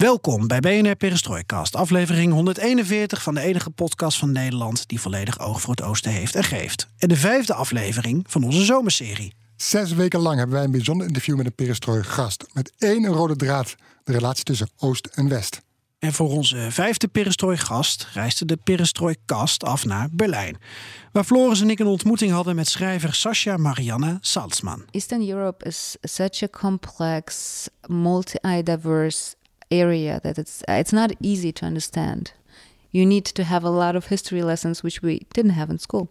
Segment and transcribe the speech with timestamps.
[0.00, 5.60] Welkom bij BNR Perestroikast, aflevering 141 van de enige podcast van Nederland die volledig oog
[5.60, 6.88] voor het oosten heeft en geeft.
[6.98, 9.34] En de vijfde aflevering van onze zomerserie.
[9.56, 12.46] Zes weken lang hebben wij een bijzonder interview met een perestrooi gast.
[12.52, 15.60] Met één rode draad, de relatie tussen Oost en West.
[15.98, 20.56] En voor onze vijfde Perestrooi-gast reisde de Perestroikast af naar Berlijn.
[21.12, 24.84] Waar Floris en ik een ontmoeting hadden met schrijver Sascha Marianne Salzman.
[24.90, 29.38] Eastern Europe is such a complex, multi-diverse
[29.70, 32.34] area that it's it's not easy to understand.
[32.88, 36.08] You need to have a lot of history lessons which we didn't have in school.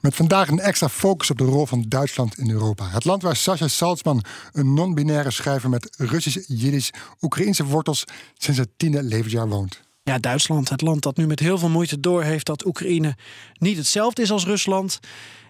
[0.00, 2.88] Met vandaag een extra focus op de rol van Duitsland in Europa.
[2.88, 8.68] Het land waar Sascha Salzman, een non-binaire schrijver met Russisch, Jiddisch, Oekraïnse wortels, sinds het
[8.76, 9.80] tiende levensjaar woont.
[10.02, 13.16] Ja, Duitsland, het land dat nu met heel veel moeite doorheeft dat Oekraïne
[13.58, 15.00] niet hetzelfde is als Rusland.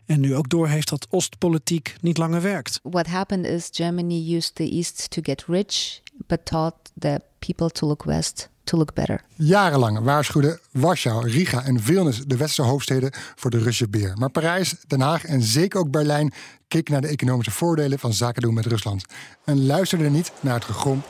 [0.06, 2.80] En nu ook doorheeft dat Oostpolitiek niet langer werkt.
[2.82, 7.86] What happened is Germany used the East to get rich, but taught the people to
[7.86, 9.20] look west to look better.
[9.34, 14.12] Jarenlang waarschuwden Warschau, Riga en Vilnius, de westerse hoofdsteden, voor de Russische beer.
[14.18, 16.32] Maar Parijs, Den Haag en zeker ook Berlijn
[16.68, 19.04] keken naar de economische voordelen van zaken doen met Rusland.
[19.44, 21.02] En luisterden niet naar het gegrom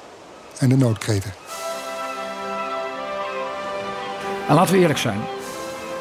[0.58, 1.32] en de noodkreten.
[4.48, 5.20] En laten we eerlijk zijn.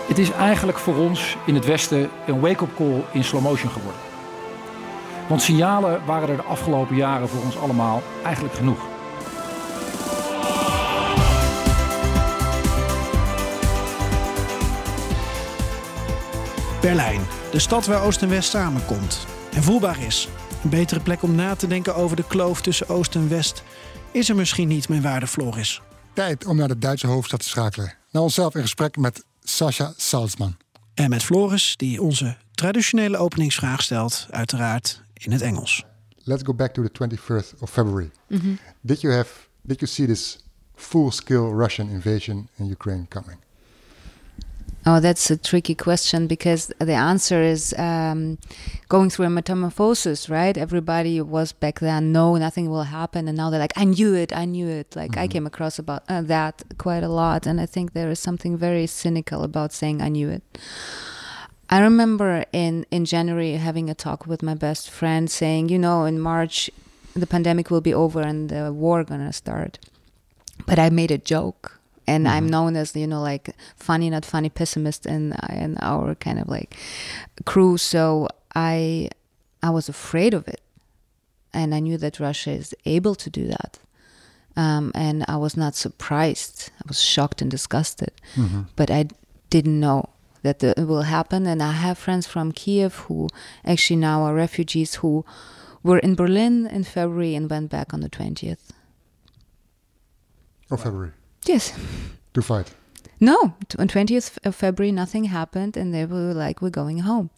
[0.08, 4.02] Het is eigenlijk voor ons in het Westen een wake-up call in slow motion geworden.
[5.28, 8.93] Want signalen waren er de afgelopen jaren voor ons allemaal eigenlijk genoeg.
[16.84, 20.28] Berlijn, de stad waar Oost en West samenkomt en voelbaar is.
[20.64, 23.64] Een betere plek om na te denken over de kloof tussen Oost en West
[24.12, 25.82] is er misschien niet, mijn waarde Floris.
[26.14, 27.94] Tijd om naar de Duitse hoofdstad te schakelen.
[28.12, 30.58] Naar onszelf in gesprek met Sascha Salzman.
[30.94, 35.86] En met Floris, die onze traditionele openingsvraag stelt, uiteraard in het Engels.
[36.24, 38.12] Let's go back to the 21st of February.
[38.82, 39.30] Did you have
[39.62, 40.38] did you see this
[40.76, 43.43] full-scale Russian invasion in Ukraine coming?
[44.86, 48.38] Oh, that's a tricky question because the answer is um,
[48.90, 50.58] going through a metamorphosis, right?
[50.58, 54.36] Everybody was back then, no, nothing will happen, and now they're like, I knew it,
[54.36, 54.94] I knew it.
[54.94, 58.20] Like I came across about uh, that quite a lot, and I think there is
[58.20, 60.44] something very cynical about saying I knew it.
[61.70, 66.04] I remember in in January having a talk with my best friend, saying, you know,
[66.04, 66.70] in March
[67.16, 69.80] the pandemic will be over and the war gonna start.
[70.66, 74.50] But I made a joke, and I'm known as you know like funny not funny
[74.50, 76.76] pessimist in in our kind of like
[77.46, 77.78] crew.
[77.78, 79.10] So I
[79.62, 80.62] I was afraid of it,
[81.54, 83.80] and I knew that Russia is able to do that.
[84.56, 86.70] Um, and I was not surprised.
[86.78, 88.12] I was shocked and disgusted,
[88.76, 89.08] but I
[89.50, 90.10] didn't know
[90.44, 91.48] that the, it will happen.
[91.48, 93.30] And I have friends from Kiev who
[93.66, 95.26] actually now are refugees who
[95.82, 98.70] were in Berlin in February and went back on the 20th.
[100.70, 101.14] Of February
[101.46, 101.74] Yes.
[102.34, 102.74] to fight.
[103.20, 107.30] No, on 20th of February, nothing happened, and they were like, "We're going home."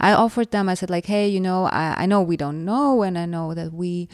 [0.00, 0.68] I offered them.
[0.70, 3.52] I said, "Like, hey, you know, I, I know we don't know, and I know
[3.52, 4.08] that we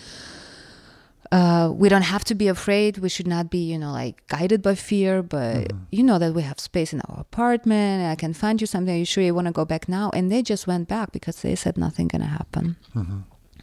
[1.31, 2.99] uh, we don't have to be afraid.
[2.99, 6.43] We should not be, you know, like guided by fear, but you know that we
[6.43, 8.03] have space in our apartment.
[8.11, 8.93] I can find you something.
[8.95, 11.43] Are you sure you want to go back now?" And they just went back because
[11.43, 12.77] they said nothing gonna happen.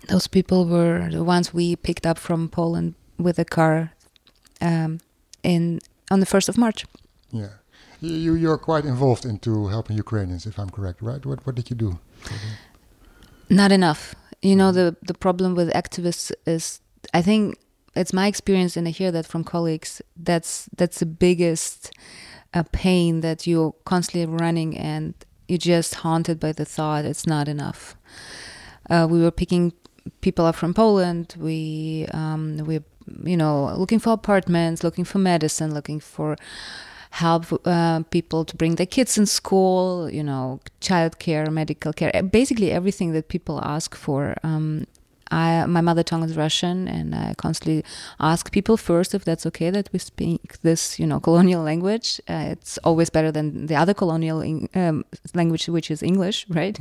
[0.08, 3.92] Those people were the ones we picked up from Poland with a car
[4.62, 5.00] um,
[5.54, 5.64] in
[6.14, 6.80] on the first of March.
[7.32, 7.54] Yeah.
[8.00, 11.24] You you're quite involved into helping Ukrainians, if I'm correct, right?
[11.30, 11.90] What what did you do?
[13.50, 16.82] not enough you know the the problem with activists is
[17.14, 17.58] i think
[17.96, 21.92] it's my experience and i hear that from colleagues that's that's the biggest
[22.54, 25.14] uh, pain that you're constantly running and
[25.48, 27.96] you're just haunted by the thought it's not enough
[28.90, 29.74] uh, we were picking
[30.22, 32.80] people up from poland we um, we
[33.24, 36.36] you know looking for apartments looking for medicine looking for
[37.12, 42.72] help uh, people to bring their kids in school, you know, childcare, medical care, basically
[42.72, 44.36] everything that people ask for.
[44.44, 44.86] Um,
[45.30, 47.84] I, my mother tongue is Russian, and I constantly
[48.20, 52.22] ask people first if that's okay that we speak this, you know, colonial language.
[52.30, 55.04] Uh, it's always better than the other colonial in, um,
[55.34, 56.80] language, which is English, right?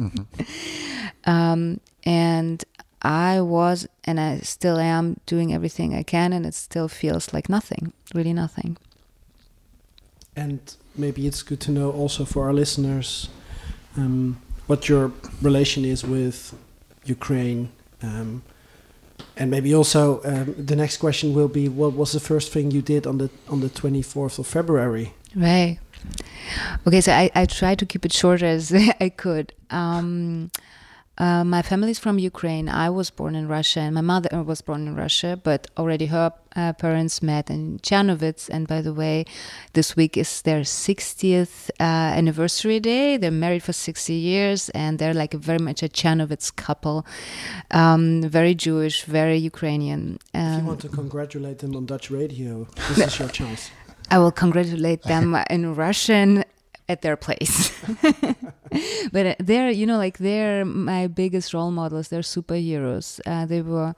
[1.25, 2.65] um, and
[3.07, 7.49] I was, and I still am, doing everything I can, and it still feels like
[7.49, 8.79] nothing, really nothing.
[10.35, 10.61] And
[10.97, 13.29] maybe it's good to know also for our listeners
[13.97, 16.53] um, what your relation is with
[17.05, 17.71] Ukraine.
[18.03, 18.43] Um,
[19.37, 22.83] and maybe also um, the next question will be what was the first thing you
[22.83, 25.15] did on the on the 24th of February?
[25.35, 25.79] Right.
[26.87, 29.53] Okay, so I, I tried to keep it short as I could.
[29.71, 30.51] Um,
[31.19, 32.69] uh, my family is from Ukraine.
[32.69, 36.33] I was born in Russia, and my mother was born in Russia, but already her
[36.55, 38.51] uh, parents met in Chernovitz.
[38.51, 39.25] And by the way,
[39.73, 43.17] this week is their 60th uh, anniversary day.
[43.17, 47.07] They're married for 60 years, and they're like very much a Chernovitz couple.
[47.71, 50.19] Um, very Jewish, very Ukrainian.
[50.35, 53.71] if you want to congratulate them on Dutch radio, this is your chance.
[54.11, 56.45] I will congratulate them in Russian
[56.89, 57.73] at their place.
[59.13, 62.09] but uh, they're, you know, like they're my biggest role models.
[62.09, 63.21] They're superheroes.
[63.27, 63.95] Uh, they were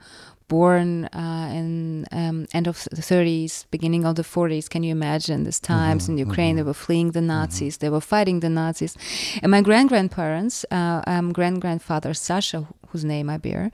[0.47, 4.67] born uh, in um, end of the 30s, beginning of the 40s.
[4.67, 6.55] Can you imagine these times Mm-hmm, in Ukraine?
[6.55, 7.77] They were fleeing the Nazis.
[7.77, 8.97] They were fighting the Nazis.
[9.43, 13.71] And my grand grandparents, uh, um, grand grandfather Sasha, whose name I bear.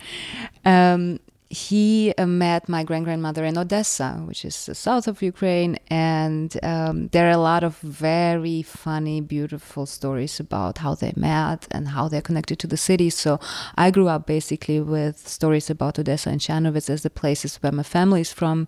[0.65, 1.19] Um,
[1.49, 6.57] he uh, met my grand grandmother in Odessa, which is the south of Ukraine, and
[6.63, 11.89] um, there are a lot of very funny, beautiful stories about how they met and
[11.89, 13.11] how they're connected to the city.
[13.11, 13.39] So
[13.75, 17.83] I grew up basically with stories about Odessa and Chernovitz as the places where my
[17.83, 18.67] family is from.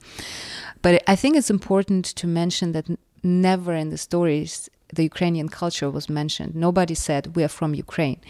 [0.84, 2.86] But I think it's important to mention that
[3.24, 6.56] never in the stories the Ukrainian culture was mentioned.
[6.56, 8.22] Nobody said we are from Ukraine.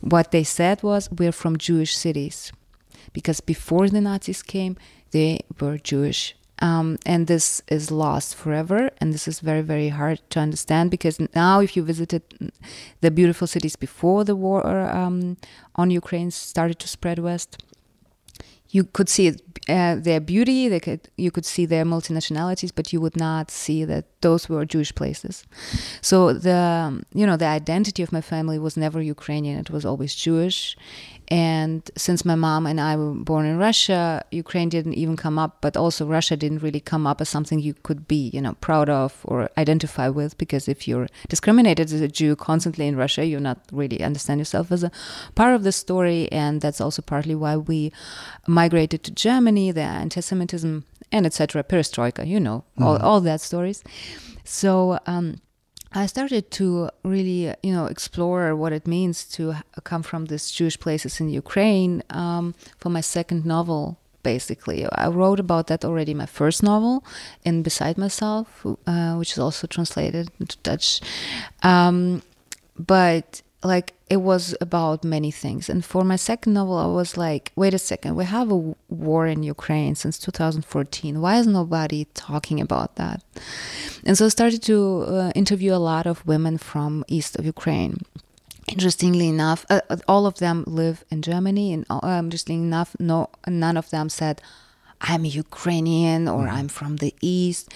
[0.00, 2.52] What they said was we're from Jewish cities
[3.14, 4.76] because before the Nazis came,
[5.12, 6.36] they were Jewish.
[6.58, 8.90] Um, and this is lost forever.
[8.98, 12.22] And this is very, very hard to understand because now, if you visited
[13.00, 15.36] the beautiful cities before the war um,
[15.74, 17.62] on Ukraine started to spread west,
[18.74, 19.28] you could see
[19.68, 20.68] uh, their beauty.
[20.68, 24.64] They could, you could see their multinationalities, but you would not see that those were
[24.64, 25.44] Jewish places.
[26.00, 29.58] So the you know the identity of my family was never Ukrainian.
[29.60, 30.76] It was always Jewish.
[31.28, 35.58] And since my mom and I were born in Russia, Ukraine didn't even come up.
[35.60, 38.88] But also Russia didn't really come up as something you could be you know proud
[38.88, 40.36] of or identify with.
[40.38, 44.70] Because if you're discriminated as a Jew constantly in Russia, you're not really understand yourself
[44.70, 44.90] as a
[45.34, 46.30] part of the story.
[46.32, 47.92] And that's also partly why we
[48.46, 51.62] migrated to Germany, the anti-Semitism and etc.
[51.62, 53.82] Perestroika, you know, all, all that stories.
[54.44, 55.36] So um,
[55.96, 59.54] I started to really, you know, explore what it means to
[59.84, 63.96] come from these Jewish places in Ukraine um, for my second novel.
[64.24, 67.04] Basically, I wrote about that already in my first novel,
[67.44, 71.00] in Beside Myself, uh, which is also translated into Dutch.
[71.62, 72.22] Um,
[72.76, 75.68] but like it was about many things.
[75.68, 79.26] And for my second novel i was like wait a second we have a war
[79.26, 83.22] in ukraine since 2014 why is nobody talking about that?
[84.04, 88.02] And so i started to uh, interview a lot of women from east of ukraine.
[88.68, 93.30] Interestingly enough uh, uh, all of them live in germany and uh, interestingly enough no
[93.46, 94.40] none of them said
[95.00, 97.72] i'm ukrainian or i'm from the east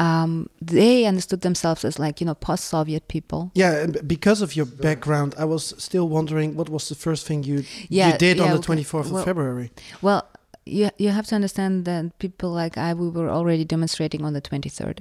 [0.00, 4.66] um, they understood themselves as like you know post-soviet people Yeah, and because of your
[4.66, 8.46] background, I was still wondering what was the first thing you Yeah, you did on
[8.46, 8.66] yeah, the okay.
[8.66, 9.68] twenty fourth Well- of February.
[10.02, 10.22] Well,
[10.64, 14.40] you you have to understand that people like I we were already demonstrating on the
[14.40, 14.98] 23rd.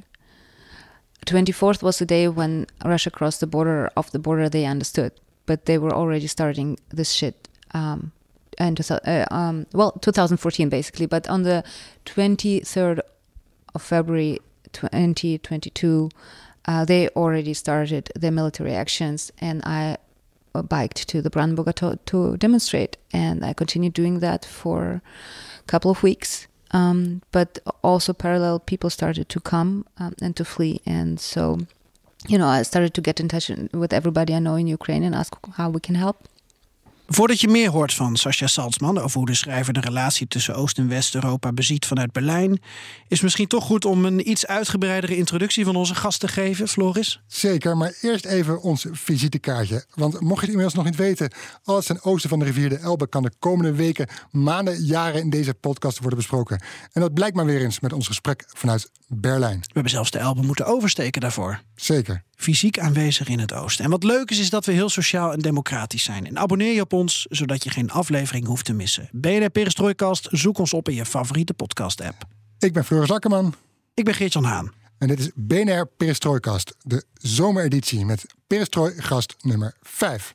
[1.26, 3.90] 24th was the day when Russia crossed the border.
[3.96, 5.12] Off the border, they understood,
[5.46, 7.48] but they were already starting this shit.
[7.74, 8.12] Um,
[8.58, 11.64] and uh, um, well, 2014 basically, but on the
[12.06, 13.00] 23rd
[13.76, 14.40] of February
[14.74, 16.10] 2022,
[16.66, 19.98] uh, they already started their military actions, and I
[20.54, 25.02] uh, biked to the Brandenburger Tor, to demonstrate, and I continued doing that for
[25.60, 26.48] a couple of weeks.
[26.72, 31.60] Um, but also parallel, people started to come um, and to flee, and so
[32.28, 35.16] you know I started to get in touch with everybody I know in Ukraine and
[35.16, 36.28] ask how we can help.
[37.12, 40.78] Voordat je meer hoort van Sascha Salzman over hoe de schrijver de relatie tussen Oost-
[40.78, 42.62] en West-Europa beziet vanuit Berlijn,
[43.08, 47.22] is misschien toch goed om een iets uitgebreidere introductie van onze gast te geven, Floris.
[47.28, 49.86] Zeker, maar eerst even ons visitekaartje.
[49.94, 51.32] Want mocht je het inmiddels nog niet weten,
[51.64, 55.30] alles ten oosten van de rivier de Elbe kan de komende weken, maanden, jaren in
[55.30, 56.62] deze podcast worden besproken.
[56.92, 59.60] En dat blijkt maar weer eens met ons gesprek vanuit Berlijn.
[59.60, 61.62] We hebben zelfs de Elbe moeten oversteken daarvoor.
[61.76, 62.24] Zeker.
[62.36, 63.86] Fysiek aanwezig in het oosten.
[63.86, 66.28] En wat leuk is, is dat we heel sociaal en democratisch zijn.
[66.28, 69.10] En abonneer je op ons, zodat je geen aflevering hoeft te missen.
[69.12, 72.16] BNR Perestrooikast, zoek ons op in je favoriete podcast-app.
[72.60, 73.56] Ik ben Floris Akkerman
[73.94, 74.72] Ik ben Geert-Jan Haan.
[74.98, 80.34] en dit is BNR Perestrooikast, de zomereditie met Perestrooi gast nummer 5.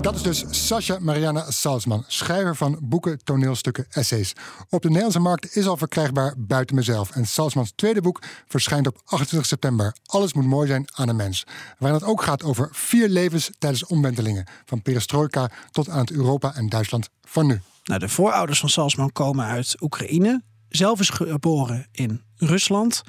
[0.00, 4.32] Dat is dus Sasha Mariana Salzman, schrijver van boeken, toneelstukken, essays.
[4.68, 7.10] Op de Nederlandse markt is al verkrijgbaar buiten mezelf.
[7.10, 9.96] En Salzmans tweede boek verschijnt op 28 september.
[10.06, 11.44] Alles moet mooi zijn aan een mens.
[11.78, 14.46] Waarin het ook gaat over vier levens tijdens omwentelingen.
[14.64, 17.60] Van perestroika tot aan het Europa en Duitsland van nu.
[17.84, 20.42] Nou, de voorouders van Salzman komen uit Oekraïne.
[20.68, 23.02] Zelf is geboren in Rusland.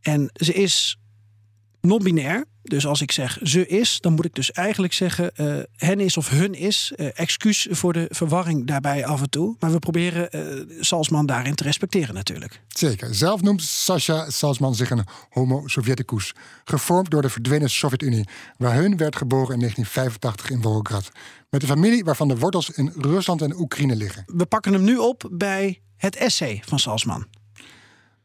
[0.00, 0.98] En ze is
[1.84, 2.44] non-binair.
[2.62, 6.16] Dus als ik zeg ze is, dan moet ik dus eigenlijk zeggen uh, hen is
[6.16, 6.92] of hun is.
[6.96, 9.56] Uh, excuus voor de verwarring daarbij af en toe.
[9.58, 12.60] Maar we proberen uh, Salzman daarin te respecteren natuurlijk.
[12.68, 13.14] Zeker.
[13.14, 16.34] Zelf noemt Sasha Salzman zich een homo sovieticus.
[16.64, 18.28] Gevormd door de verdwenen Sovjet-Unie.
[18.56, 21.10] Waar hun werd geboren in 1985 in Volgograd.
[21.50, 24.22] Met een familie waarvan de wortels in Rusland en Oekraïne liggen.
[24.26, 27.26] We pakken hem nu op bij het essay van Salzman.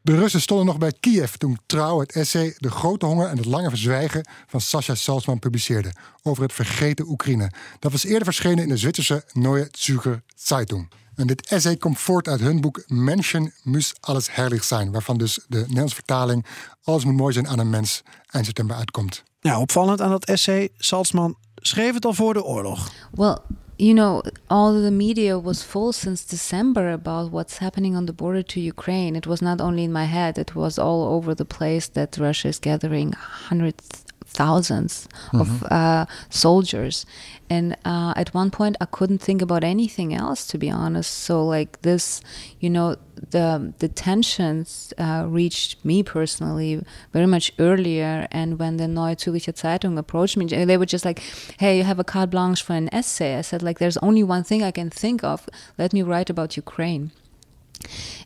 [0.02, 3.46] De Russen stonden nog bij Kiev toen Trouw het essay De grote honger en het
[3.46, 5.92] lange verzwijgen van Sascha Salzman publiceerde
[6.22, 7.50] over het vergeten Oekraïne.
[7.78, 10.90] Dat was eerder verschenen in de Zwitserse Neue Zürcher Zeitung.
[11.14, 15.44] En dit essay komt voort uit hun boek Menschen muss alles herrlich zijn, waarvan dus
[15.48, 16.46] de Nederlandse vertaling
[16.82, 19.22] Alles moet mooi zijn aan een mens eind september uitkomt.
[19.40, 22.90] Ja, opvallend aan dat essay, Salzman schreef het al voor de oorlog.
[23.12, 23.36] Well,
[23.80, 28.42] you know, all the media was full since December about what's happening on the border
[28.42, 29.16] to Ukraine.
[29.16, 32.48] It was not only in my head, it was all over the place that Russia
[32.48, 35.40] is gathering hundreds, thousands mm-hmm.
[35.40, 37.04] of uh, soldiers.
[37.48, 41.10] And uh, at one point, I couldn't think about anything else, to be honest.
[41.10, 42.22] So, like this,
[42.60, 42.96] you know,
[43.30, 48.28] the the tensions uh, reached me personally very much earlier.
[48.30, 51.20] And when the Neue Zürcher Zeitung approached me, they were just like,
[51.58, 54.44] "Hey, you have a carte blanche for an essay." I said, "Like, there's only one
[54.44, 55.48] thing I can think of.
[55.76, 57.10] Let me write about Ukraine."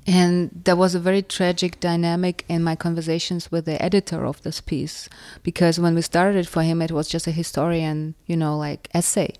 [0.07, 4.61] And there was a very tragic dynamic in my conversations with the editor of this
[4.61, 5.09] piece
[5.43, 9.35] because when we started for him, it was just a historian, you know, like essay.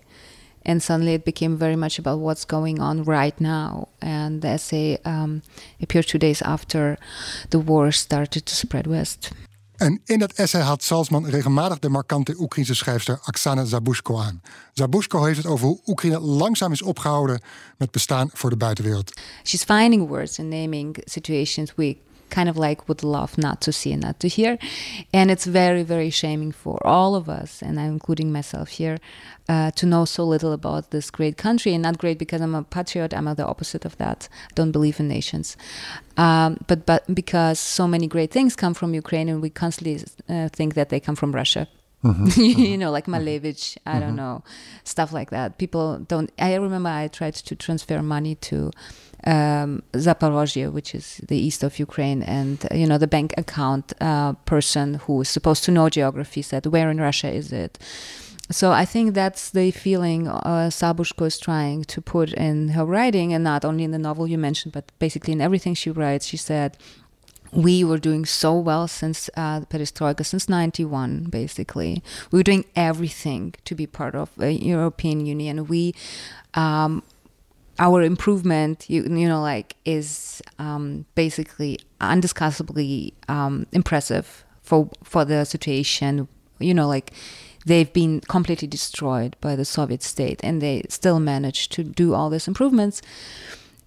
[0.65, 3.89] And suddenly it became very much about what's going on right now.
[4.01, 5.43] And the essay um,
[5.79, 6.97] appeared two days after
[7.51, 9.31] the war started to spread west.
[9.77, 14.41] En in dat essay haalt Salzman regelmatig de markante Oekraïnse schrijfster Oksana Zabushko aan.
[14.73, 17.41] Zabushko heeft het over hoe Oekraïne langzaam is opgehouden
[17.77, 19.11] met bestaan voor de buitenwereld.
[19.43, 21.97] She's finding words and naming situations we
[22.29, 24.57] kind of like would love not to see and not to hear.
[25.13, 28.97] And it's very, very shaming for all of us, and I'm including myself here,
[29.47, 31.73] uh, to know so little about this great country.
[31.73, 34.29] And not great because I'm a patriot, I'm the opposite of that.
[34.51, 35.57] I don't believe in nations.
[36.17, 40.49] Um, but, but because so many great things come from Ukraine, and we constantly uh,
[40.49, 41.67] think that they come from Russia.
[42.05, 42.41] Mm-hmm.
[42.41, 43.99] you know, like Malevich, I mm-hmm.
[44.01, 44.43] don't know,
[44.83, 45.57] stuff like that.
[45.57, 46.31] People don't.
[46.37, 48.71] I remember I tried to transfer money to
[49.25, 53.93] um, Zaporozhye, which is the east of Ukraine, and uh, you know the bank account
[53.99, 57.79] uh, person who is supposed to know geography said, "Where in Russia is it?"
[58.51, 63.33] So I think that's the feeling uh, Zabuzhko is trying to put in her writing,
[63.33, 66.27] and not only in the novel you mentioned, but basically in everything she writes.
[66.27, 66.77] She said,
[67.55, 72.03] we were doing so well since uh, perestroika, since 91, basically.
[72.31, 75.65] We were doing everything to be part of the European Union.
[75.67, 75.95] We
[76.53, 77.03] um,
[77.79, 85.45] our improvement, you, you know, like is um, basically undiscussably um, impressive for for the
[85.45, 86.27] situation.
[86.59, 87.11] You know, like
[87.65, 92.29] they've been completely destroyed by the Soviet state, and they still managed to do all
[92.29, 93.01] these improvements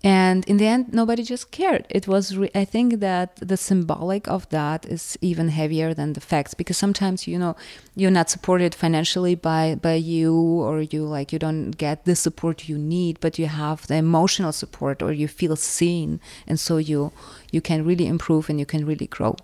[0.05, 1.85] and in the end nobody just cared.
[1.91, 6.21] It was re- i think that the symbolic of that is even heavier than the
[6.21, 7.57] facts because sometimes you know
[7.97, 12.69] you're not supported financially by by you or you like you don't get the support
[12.69, 17.13] you need but you have the emotional support or you feel seen and so you
[17.51, 19.35] you can really improve and you can really grow.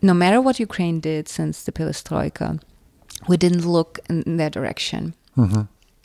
[0.00, 2.60] No matter what ukraine did since the perestroika
[3.28, 5.14] we didn't look in that direction.
[5.36, 5.62] Mm-hmm.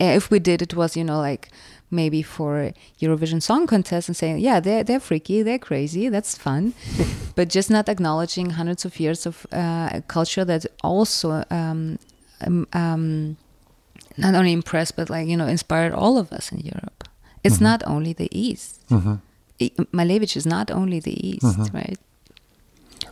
[0.09, 1.49] If we did it was you know like
[1.91, 6.73] maybe for Eurovision Song Contest and saying, yeah, they're, they're freaky, they're crazy, that's fun.
[7.35, 11.99] but just not acknowledging hundreds of years of uh, culture that also um,
[12.47, 13.37] um, um,
[14.17, 17.07] not only impressed, but like, you know, inspired all of us in Europe.
[17.43, 17.65] It's mm-hmm.
[17.65, 18.87] not only the East.
[18.89, 19.15] Mm-hmm.
[19.93, 21.75] Malevich is not only the East, mm-hmm.
[21.75, 21.99] right?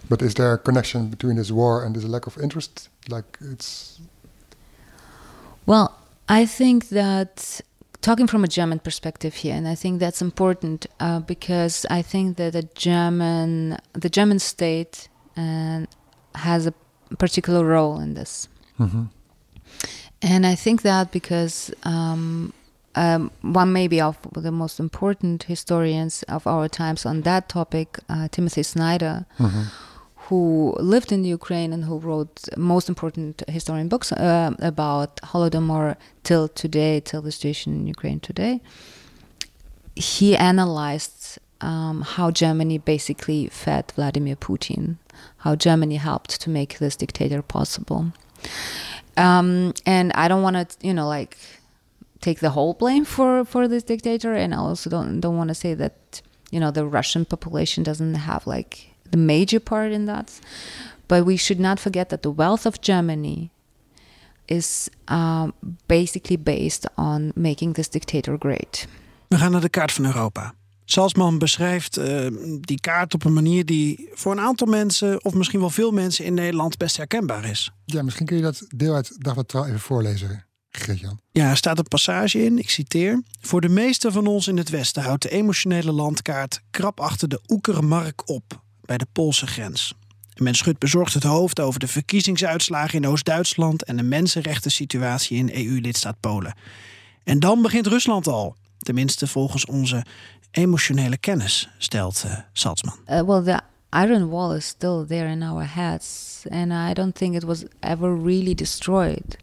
[0.08, 2.90] But is there a connection between this war and this lack of interest?
[3.08, 4.00] Like it's.
[5.68, 5.99] Well,
[6.30, 7.62] I think that
[8.02, 12.38] talking from a German perspective here, and I think that's important uh, because I think
[12.38, 15.86] that the German the German state uh,
[16.36, 16.74] has a
[17.18, 18.48] particular role in this,
[18.80, 19.06] mm-hmm.
[20.22, 21.74] and I think that because.
[21.84, 22.54] Um,
[22.96, 28.28] um, one maybe of the most important historians of our times on that topic, uh,
[28.30, 29.64] Timothy Snyder, mm-hmm.
[30.30, 36.48] Who lived in Ukraine and who wrote most important historian books uh, about Holodomor till
[36.48, 38.62] today, till the situation in Ukraine today.
[39.96, 44.98] He analyzed um, how Germany basically fed Vladimir Putin,
[45.38, 48.14] how Germany helped to make this dictator possible.
[49.18, 51.38] Um, and I don't want to, you know, like
[52.22, 55.56] take the whole blame for for this dictator, and I also don't don't want to
[55.56, 56.22] say that
[56.52, 60.40] you know the Russian population doesn't have like the major part in that.
[61.06, 63.50] But we should not forget that the wealth of Germany
[64.46, 65.54] is um,
[65.86, 68.88] basically based on making this dictator great.
[69.28, 70.54] We gaan naar de kaart van Europa.
[70.86, 72.28] Salzman beschrijft uh,
[72.62, 76.26] die kaart op een manier die voor een aantal mensen, of misschien wel veel mensen
[76.26, 77.72] in Nederland, best herkenbaar is.
[77.86, 80.46] Ja, misschien kun je dat deel uit Dagblad Trouw even voorlezen.
[80.70, 81.20] Gertjan.
[81.32, 83.24] Ja, er staat een passage in, ik citeer.
[83.42, 87.42] Voor de meesten van ons in het Westen houdt de emotionele landkaart krap achter de
[87.48, 89.94] Oekermark op, bij de Poolse grens.
[90.34, 95.38] En men schudt bezorgd het hoofd over de verkiezingsuitslagen in Oost-Duitsland en de mensenrechten situatie
[95.38, 96.54] in EU-lidstaat Polen.
[97.24, 100.06] En dan begint Rusland al, tenminste volgens onze
[100.52, 102.96] emotionele kennis, stelt uh, Salzman.
[103.06, 103.62] Well, the
[104.08, 108.22] iron wall is still there in our heads, and I don't think it was ever
[108.24, 109.38] really destroyed.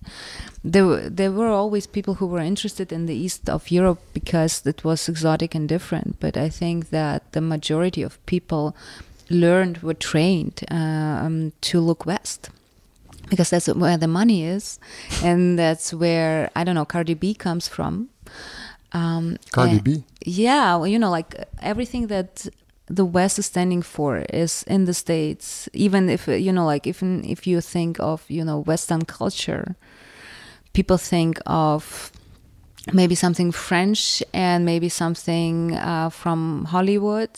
[0.70, 4.82] There, there were always people who were interested in the east of Europe because it
[4.82, 8.74] was exotic and different, but I think that the majority of people
[9.30, 12.50] learned, were trained um, to look west
[13.28, 14.78] because that's where the money is,
[15.22, 18.08] and that's where I don't know Cardi B comes from.
[18.92, 20.04] Um, Cardi B.
[20.24, 22.46] Yeah, well, you know, like everything that
[22.86, 25.68] the West is standing for is in the states.
[25.72, 29.74] Even if you know, like even if you think of you know Western culture,
[30.72, 32.12] people think of
[32.92, 37.30] maybe something French and maybe something uh, from Hollywood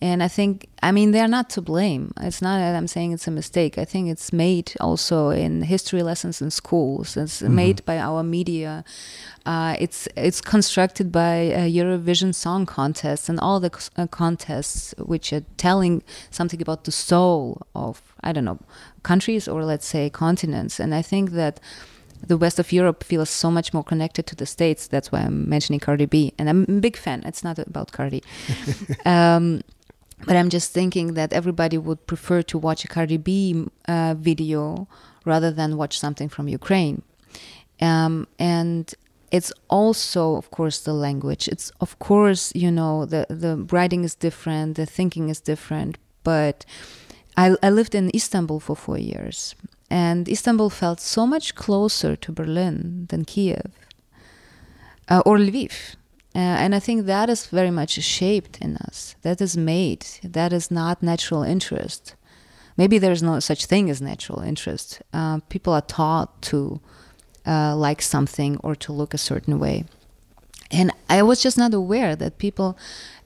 [0.00, 2.12] and I think, I mean, they're not to blame.
[2.20, 3.78] It's not that I'm saying it's a mistake.
[3.78, 7.16] I think it's made also in history lessons in schools.
[7.16, 7.54] It's mm-hmm.
[7.54, 8.84] made by our media.
[9.44, 15.44] Uh, it's it's constructed by Eurovision Song Contest and all the uh, contests which are
[15.56, 18.60] telling something about the soul of I don't know
[19.02, 20.78] countries or let's say continents.
[20.78, 21.58] And I think that
[22.24, 24.86] the west of Europe feels so much more connected to the states.
[24.86, 27.22] That's why I'm mentioning Cardi B, and I'm a big fan.
[27.24, 28.22] It's not about Cardi.
[29.04, 29.62] um,
[30.26, 34.88] but I'm just thinking that everybody would prefer to watch a Cardi B uh, video
[35.24, 37.02] rather than watch something from Ukraine.
[37.80, 38.92] Um, and
[39.30, 41.48] it's also, of course, the language.
[41.48, 45.98] It's, of course, you know, the, the writing is different, the thinking is different.
[46.24, 46.64] But
[47.36, 49.54] I, I lived in Istanbul for four years,
[49.90, 53.70] and Istanbul felt so much closer to Berlin than Kiev
[55.08, 55.94] uh, or Lviv.
[56.38, 59.16] Uh, and I think that is very much shaped in us.
[59.22, 60.06] That is made.
[60.22, 62.14] That is not natural interest.
[62.76, 65.02] Maybe there's no such thing as natural interest.
[65.12, 66.80] Uh, people are taught to
[67.44, 69.84] uh, like something or to look a certain way.
[70.70, 72.78] And I was just not aware that people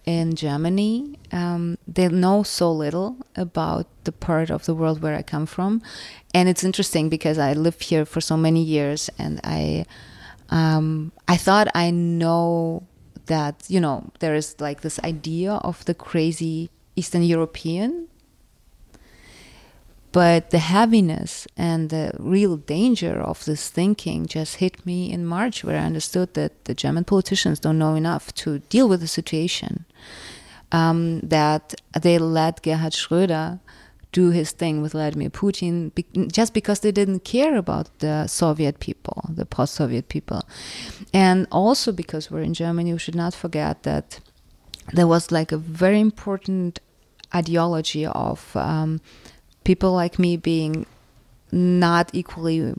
[0.07, 5.23] in Germany um, they know so little about the part of the world where I
[5.23, 5.83] come from,
[6.33, 9.85] and it's interesting because I lived here for so many years, and I
[10.49, 12.85] um, I thought I know
[13.27, 18.09] that you know there is like this idea of the crazy Eastern European,
[20.13, 25.65] but the heaviness and the real danger of this thinking just hit me in March,
[25.65, 29.87] where I understood that the German politicians don't know enough to deal with the situation.
[30.71, 33.61] Um, that they let Gerhard Schröder
[34.13, 38.79] do his thing with Vladimir Putin be- just because they didn't care about the Soviet
[38.79, 40.43] people, the post Soviet people.
[41.13, 44.21] And also because we're in Germany, we should not forget that
[44.93, 46.81] there was like a very important
[47.35, 49.01] ideology of um,
[49.65, 50.85] people like me being
[51.51, 52.75] not equally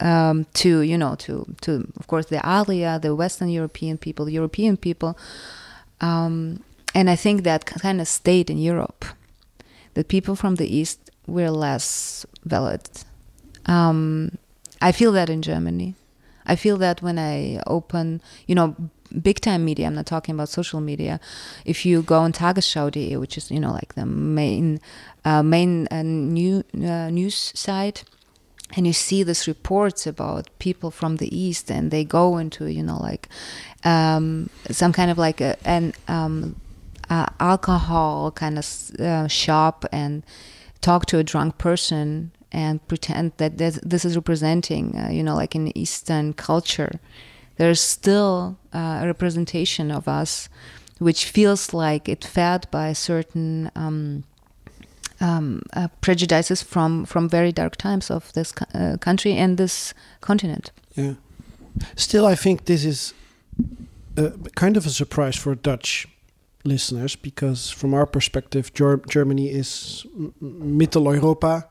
[0.00, 4.76] um, to you know to to of course the Alia, the Western European people, European
[4.76, 5.18] people,
[6.00, 6.62] um,
[6.94, 9.04] and I think that kind of stayed in Europe
[9.98, 12.88] that people from the East were less valid.
[13.66, 14.38] Um,
[14.80, 15.96] I feel that in Germany.
[16.46, 18.76] I feel that when I open, you know,
[19.20, 21.18] big time media, I'm not talking about social media.
[21.64, 24.80] If you go on Tagesschau.de, which is, you know, like the main,
[25.24, 28.04] uh, main uh, new, uh, news site,
[28.76, 32.84] and you see these reports about people from the East and they go into, you
[32.84, 33.28] know, like
[33.82, 36.54] um, some kind of like a, an, um,
[37.10, 38.66] uh, alcohol kind of
[39.00, 40.24] uh, shop and
[40.80, 45.54] talk to a drunk person and pretend that this is representing, uh, you know, like
[45.54, 46.98] in Eastern culture,
[47.56, 50.48] there's still uh, a representation of us
[50.98, 54.24] which feels like it fed by certain um,
[55.20, 60.72] um, uh, prejudices from from very dark times of this uh, country and this continent.
[60.94, 61.14] Yeah.
[61.96, 63.14] Still, I think this is
[64.16, 66.08] uh, kind of a surprise for a Dutch
[66.68, 71.64] listeners because, from our perspective, Ger- Germany is m- m- Mitteleuropa.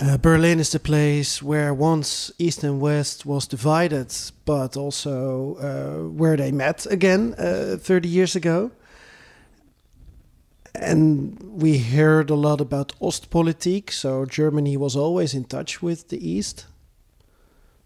[0.00, 6.08] Uh, Berlin is the place where once East and West was divided, but also uh,
[6.18, 8.70] where they met again uh, 30 years ago.
[10.74, 16.16] And we heard a lot about Ostpolitik, so Germany was always in touch with the
[16.16, 16.66] East.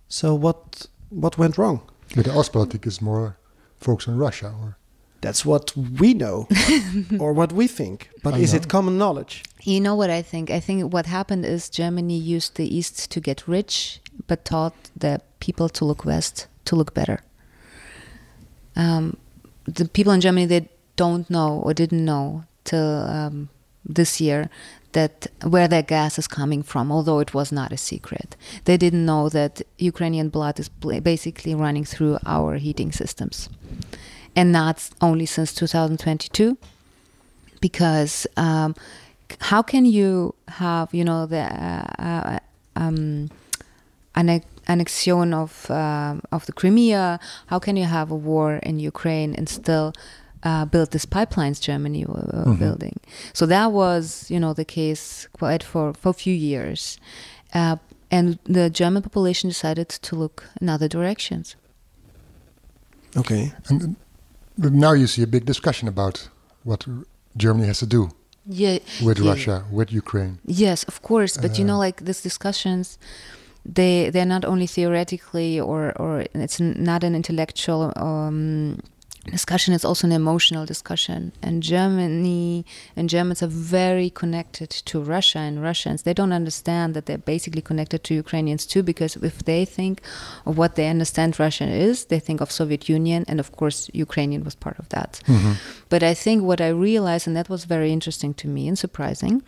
[0.09, 1.81] So what what went wrong?
[2.15, 3.37] But the Ostpolitik is more
[3.81, 4.77] focused on Russia, or
[5.21, 6.49] That's what we know,
[7.19, 8.11] or what we think.
[8.23, 8.59] But I is know.
[8.59, 9.45] it common knowledge?
[9.63, 10.51] You know what I think?
[10.51, 15.21] I think what happened is Germany used the East to get rich, but taught the
[15.41, 17.21] people to look West to look better.
[18.77, 19.17] Um,
[19.65, 23.49] the people in Germany they don't know or didn't know till um,
[23.85, 24.51] this year
[24.93, 28.37] that where their gas is coming from, although it was not a secret.
[28.65, 30.69] They didn't know that Ukrainian blood is
[31.13, 33.49] basically running through our heating systems,
[34.37, 36.57] and not only since 2022
[37.61, 38.75] because um,
[39.41, 42.39] how can you have you know the uh, uh,
[42.77, 43.31] um,
[44.15, 47.19] annex- annexion of um of the Crimea?
[47.47, 49.93] How can you have a war in Ukraine and still
[50.43, 53.01] uh, build these pipelines Germany were building?
[53.33, 56.99] So that was you know the case quite for for a few years,
[57.55, 57.77] uh,
[58.11, 61.57] and the German population decided to look in other directions.
[63.17, 63.51] Okay.
[63.69, 63.89] and uh,
[64.57, 66.29] now you see a big discussion about
[66.65, 67.05] what r-
[67.37, 68.11] Germany has to do
[68.49, 69.31] Yeah, with yeah.
[69.31, 70.39] Russia, with Ukraine.
[70.45, 72.99] Yes, of course, but you know, Uh, like these discussions,
[73.79, 78.79] they they're not only theoretically or or it's n- not an intellectual um,
[79.31, 81.33] discussion; it's also an emotional discussion.
[81.43, 82.65] And Germany
[82.97, 86.03] and Germans are very connected to Russia and Russians.
[86.03, 90.01] They don't understand that they're basically connected to Ukrainians too, because if they think
[90.45, 94.45] of what they understand Russia is, they think of Soviet Union, and of course, Ukrainian
[94.45, 95.21] was part of that.
[95.89, 99.43] But I think what I realized, and that was very interesting to me and surprising,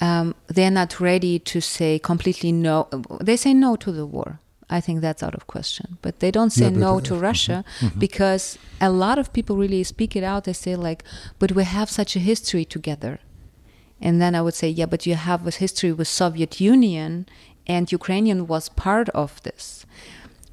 [0.00, 2.88] um, they're not ready to say completely no.
[3.20, 4.40] They say no to the war.
[4.70, 5.98] I think that's out of question.
[6.00, 7.64] But they don't say Yeah, no to Russia
[7.98, 10.44] because a lot of people really speak it out.
[10.44, 11.02] They say like,
[11.40, 13.18] "But we have such a history together."
[14.00, 17.26] And then I would say, "Yeah, but you have a history with Soviet Union,
[17.66, 19.84] and Ukrainian was part of this."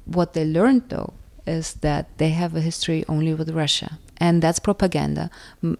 [0.04, 1.12] What they learned though
[1.46, 5.30] is that they have a history only with Russia, and that's propaganda.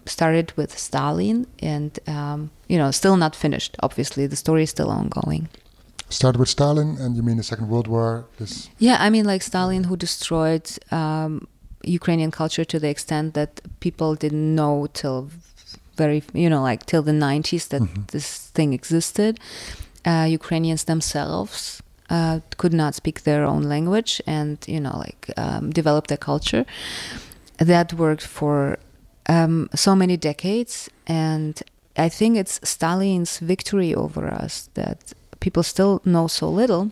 [0.05, 2.39] Started with Stalin, and um,
[2.71, 3.75] you know, still not finished.
[3.87, 5.49] Obviously, the story is still ongoing.
[6.09, 8.25] Started with Stalin, and you mean the Second World War?
[8.39, 11.47] This Yeah, I mean, like Stalin, who destroyed um,
[11.83, 15.29] Ukrainian culture to the extent that people didn't know till
[15.95, 19.39] very, you know, like till the 90s that this thing existed.
[20.05, 25.69] Uh, Ukrainians themselves uh, could not speak their own language and, you know, like um,
[25.71, 26.65] develop their culture.
[27.57, 28.79] That worked for
[29.27, 30.89] um, so many decades.
[31.05, 31.61] And
[31.97, 36.91] I think it's Stalin's victory over us that people still know so little.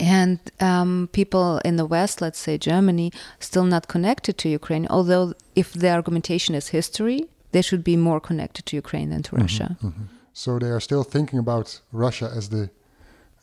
[0.00, 4.86] And um, people in the West, let's say Germany, still not connected to Ukraine.
[4.88, 9.36] Although, if the argumentation is history, they should be more connected to Ukraine than to
[9.36, 9.76] Russia.
[10.32, 12.70] So they are still thinking about Russia as the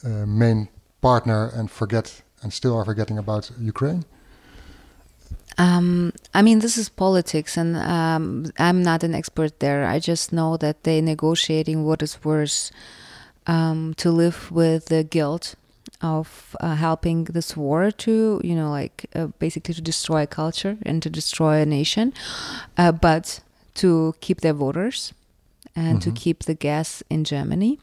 [0.04, 0.70] uh, main
[1.02, 4.04] partner and forget and still are forgetting about Ukraine.
[5.58, 9.86] Um, I mean, this is politics, and um, I'm not an expert there.
[9.86, 12.72] I just know that they're negotiating what is worse
[13.50, 15.56] um, to live with the guilt
[16.02, 20.78] of uh, helping this war to, you know, like uh, basically to destroy a culture
[20.84, 22.14] and to destroy a nation,
[22.78, 23.42] uh, but
[23.74, 25.14] to keep their voters
[25.76, 27.80] and to keep the gas in Germany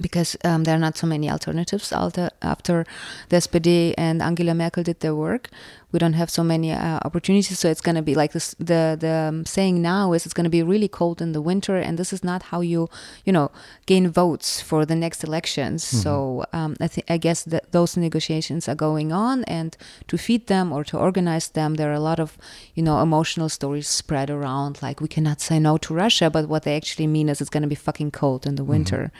[0.00, 2.84] because um, there are not so many alternatives after, after
[3.30, 5.48] the SPD and Angela Merkel did their work.
[5.96, 8.54] We don't have so many uh, opportunities, so it's going to be like this.
[8.58, 11.76] The the um, saying now is it's going to be really cold in the winter,
[11.76, 12.90] and this is not how you
[13.24, 13.50] you know
[13.86, 15.82] gain votes for the next elections.
[16.02, 19.74] So um, I think I guess that those negotiations are going on, and
[20.08, 22.36] to feed them or to organize them, there are a lot of
[22.74, 24.82] you know emotional stories spread around.
[24.82, 27.68] Like we cannot say no to Russia, but what they actually mean is it's going
[27.68, 29.10] to be fucking cold in the winter.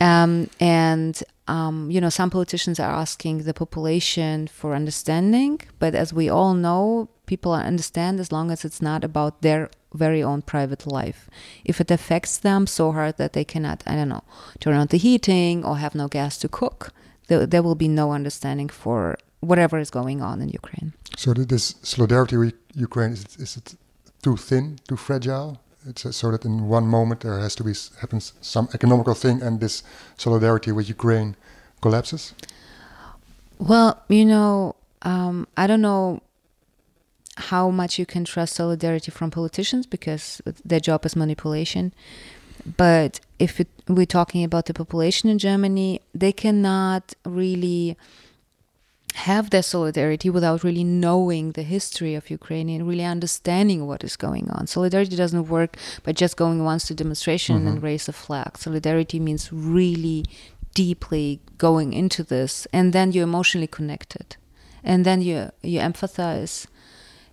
[0.00, 6.12] Um, and um, you know, some politicians are asking the population for understanding, but as
[6.12, 9.62] we all know, people understand as long as it's not about their
[10.04, 11.28] very own private life.
[11.64, 14.24] If it affects them so hard that they cannot, I don't know,
[14.60, 16.92] turn on the heating or have no gas to cook,
[17.26, 20.92] there, there will be no understanding for whatever is going on in Ukraine.
[21.16, 23.74] So th- this solidarity with Ukraine is it, is it
[24.22, 25.60] too thin, too fragile?
[25.86, 29.42] It's uh, so that in one moment there has to be happens some economical thing,
[29.42, 29.82] and this
[30.16, 31.36] solidarity with Ukraine
[31.80, 32.34] collapses.
[33.58, 36.20] Well, you know, um, I don't know
[37.36, 41.94] how much you can trust solidarity from politicians because their job is manipulation.
[42.76, 47.96] But if it, we're talking about the population in Germany, they cannot really
[49.14, 54.16] have their solidarity without really knowing the history of Ukraine and really understanding what is
[54.16, 54.66] going on.
[54.66, 57.84] Solidarity doesn't work by just going once to demonstration and mm-hmm.
[57.84, 58.56] raise a flag.
[58.56, 60.24] Solidarity means really
[60.74, 64.36] deeply going into this and then you're emotionally connected.
[64.82, 66.66] And then you you empathize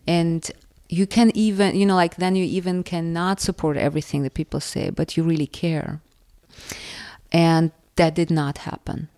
[0.05, 0.51] and
[0.89, 4.89] you can even you know like then you even cannot support everything that people say
[4.89, 6.01] but you really care
[7.31, 9.09] and that did not happen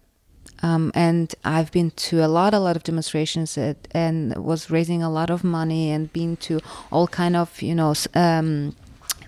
[0.62, 5.04] um, and I've been to a lot, a lot of demonstrations at, and was raising
[5.04, 6.60] a lot of money and been to
[6.92, 8.74] all kind of, you know, s- um,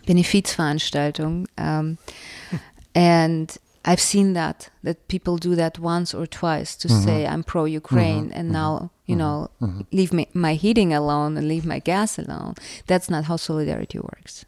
[0.07, 1.45] Benefizveranstaltungen.
[1.57, 1.97] Um,
[2.95, 7.65] and I've seen that that people do that once or twice to say I'm pro
[7.65, 9.49] Ukraine and now you know
[9.91, 12.53] leave me, my heating alone and leave my gas alone.
[12.85, 14.45] That's not how solidarity works.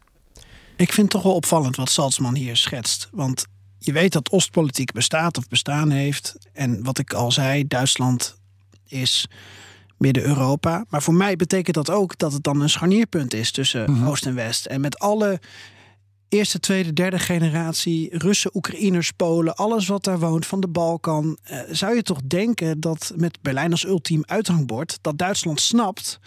[0.76, 3.08] Ik vind het toch wel opvallend wat Salzmann hier schetst.
[3.12, 3.46] Want
[3.84, 6.36] je weet dat Oostpolitiek bestaat of bestaan heeft.
[6.52, 8.36] En wat ik al zei, Duitsland
[8.88, 9.28] is
[9.98, 10.84] Midden-Europa.
[10.88, 14.34] Maar voor mij betekent dat ook dat het dan een scharnierpunt is tussen Oost en
[14.34, 14.66] West.
[14.66, 15.40] En met alle
[16.28, 21.60] eerste, tweede, derde generatie Russen, Oekraïners, Polen, alles wat daar woont van de Balkan, eh,
[21.70, 26.20] zou je toch denken dat met Berlijn als ultiem uithangbord, dat Duitsland snapt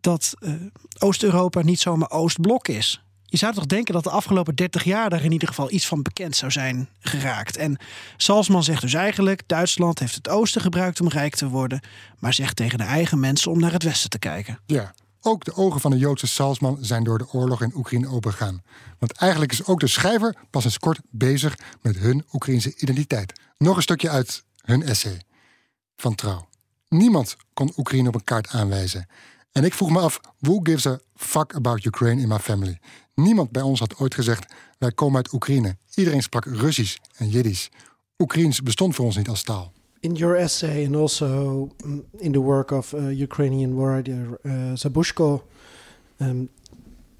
[0.00, 0.52] dat eh,
[0.98, 3.03] Oost-Europa niet zomaar Oostblok is.
[3.34, 6.02] Je zou toch denken dat de afgelopen 30 jaar daar in ieder geval iets van
[6.02, 7.56] bekend zou zijn geraakt.
[7.56, 7.78] En
[8.16, 11.80] Salzman zegt dus eigenlijk: Duitsland heeft het oosten gebruikt om rijk te worden,
[12.18, 14.58] maar zegt tegen de eigen mensen om naar het westen te kijken.
[14.66, 18.62] Ja, ook de ogen van de Joodse Salzman zijn door de oorlog in Oekraïne opengegaan.
[18.98, 23.40] Want eigenlijk is ook de schrijver pas eens kort bezig met hun Oekraïnse identiteit.
[23.58, 25.20] Nog een stukje uit hun essay
[25.96, 26.48] van Trouw.
[26.88, 29.08] Niemand kon Oekraïne op een kaart aanwijzen.
[29.52, 32.78] En ik vroeg me af, who gives a fuck about Ukraine in my family?
[33.14, 35.76] Niemand bij ons had ooit gezegd, wij komen uit Oekraïne.
[35.94, 37.70] Iedereen sprak Russisch en Jiddisch.
[38.18, 39.72] Oekraïens bestond voor ons niet als taal.
[40.00, 45.44] In your essay and also mm, in the work of uh, Ukrainian writer uh, Zabushko,
[46.20, 46.48] um,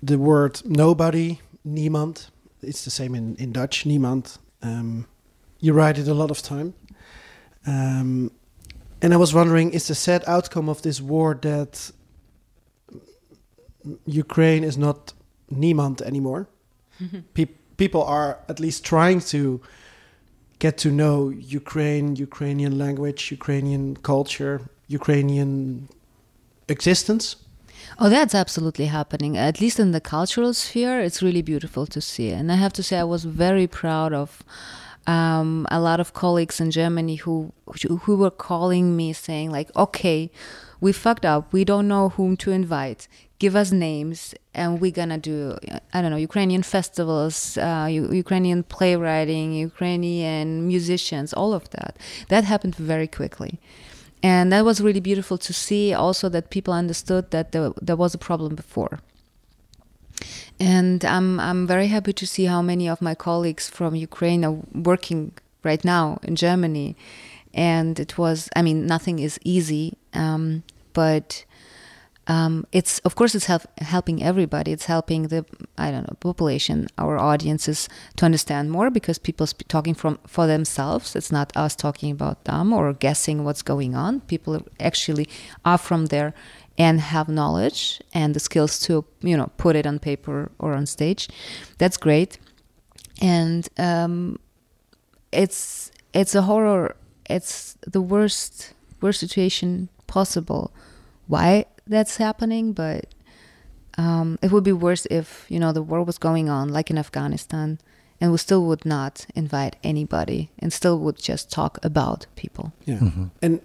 [0.05, 4.38] the word nobody, niemand, it's the same in, in Dutch, niemand.
[4.61, 5.07] Um,
[5.59, 6.75] you write it a lot of time.
[7.67, 8.31] Um,
[9.01, 11.90] and I was wondering, is the sad outcome of this war that
[14.07, 15.12] Ukraine is not
[15.53, 16.47] niemand anymore?
[17.35, 19.61] Pe- people are at least trying to
[20.59, 25.88] get to know Ukraine, Ukrainian language, Ukrainian culture, Ukrainian
[26.68, 27.37] existence.
[27.99, 29.37] Oh, that's absolutely happening.
[29.37, 32.31] At least in the cultural sphere, it's really beautiful to see.
[32.31, 34.42] And I have to say, I was very proud of
[35.07, 37.53] um, a lot of colleagues in Germany who
[38.03, 40.31] who were calling me saying like, "Okay,
[40.81, 41.53] we fucked up.
[41.53, 43.07] We don't know whom to invite.
[43.38, 45.57] Give us names, and we're gonna do
[45.92, 51.97] I don't know Ukrainian festivals, uh, U- Ukrainian playwriting, Ukrainian musicians, all of that.
[52.29, 53.59] That happened very quickly."
[54.25, 58.14] and that was really beautiful to see also that people understood that there, there was
[58.14, 58.99] a problem before
[60.59, 64.57] and I'm, I'm very happy to see how many of my colleagues from ukraine are
[64.73, 66.97] working right now in germany
[67.53, 70.62] and it was i mean nothing is easy um,
[70.94, 71.44] but
[72.27, 74.73] um, it's of course it's help, helping everybody.
[74.73, 75.45] It's helping the
[75.77, 80.47] i don't know population our audiences to understand more because people sp- talking from for
[80.47, 81.15] themselves.
[81.17, 84.21] It's not us talking about them or guessing what's going on.
[84.21, 85.29] People actually
[85.65, 86.33] are from there
[86.79, 90.87] and have knowledge and the skills to you know put it on paper or on
[90.87, 91.29] stage.
[91.79, 92.39] That's great.
[93.21, 94.39] And um,
[95.31, 96.97] it's it's a horror.
[97.29, 100.73] It's the worst worst situation possible.
[101.27, 103.07] Why that's happening but
[103.97, 106.99] um, it would be worse if you know the war was going on like in
[106.99, 107.79] afghanistan
[108.20, 113.01] and we still would not invite anybody and still would just talk about people Yeah.
[113.42, 113.61] And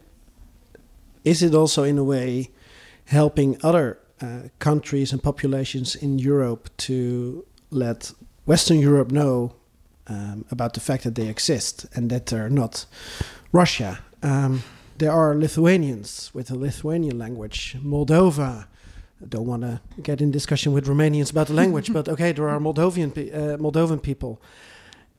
[1.24, 2.50] is it also in a way
[3.06, 8.12] helping other uh, countries and populations in Europe to let
[8.46, 9.54] Western Europe know
[10.08, 12.86] um, about the fact that they exist and that they're not
[13.52, 14.00] Russia?
[14.24, 14.64] Um,
[15.00, 18.68] there are Lithuanians with a Lithuanian language, Moldova.
[19.22, 22.48] I don't want to get in discussion with Romanians about the language, but okay, there
[22.50, 24.42] are Moldovan pe- uh, Moldovan people.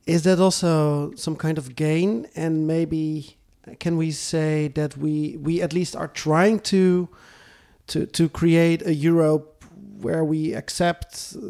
[0.05, 2.27] Is that also some kind of gain?
[2.35, 3.37] And maybe
[3.79, 7.09] can we say that we we at least are trying to
[7.87, 9.65] to to create a Europe
[9.99, 11.41] where we accept uh,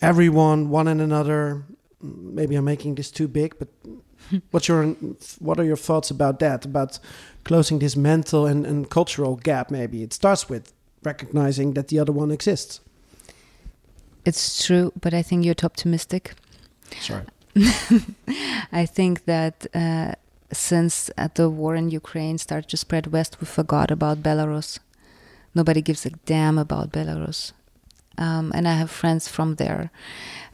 [0.00, 1.64] everyone, one and another.
[2.00, 3.68] Maybe I'm making this too big, but
[4.50, 4.84] what's your
[5.38, 6.64] what are your thoughts about that?
[6.64, 6.98] About
[7.44, 9.70] closing this mental and, and cultural gap?
[9.70, 12.80] Maybe it starts with recognizing that the other one exists.
[14.24, 16.34] It's true, but I think you're too optimistic.
[17.00, 17.24] Sorry.
[18.72, 20.12] I think that uh,
[20.50, 24.78] since uh, the war in Ukraine started to spread west, we forgot about Belarus.
[25.54, 27.52] Nobody gives a damn about Belarus.
[28.18, 29.90] Um, and I have friends from there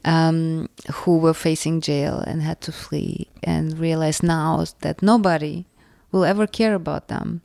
[0.05, 5.67] um, who were facing jail and had to flee and realize now that nobody
[6.11, 7.43] will ever care about them.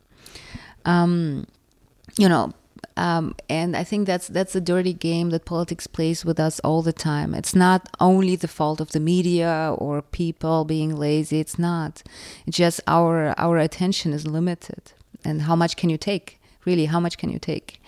[0.86, 1.47] Um,
[2.17, 2.54] you know,
[2.97, 6.82] um, and I think that's that's a dirty game that politics plays with us all
[6.82, 7.34] the time.
[7.34, 11.39] It's not only the fault of the media or people being lazy.
[11.39, 12.04] It's not.
[12.45, 14.93] It's just our our attention is limited,
[15.25, 16.39] and how much can you take?
[16.63, 17.82] Really, how much can you take?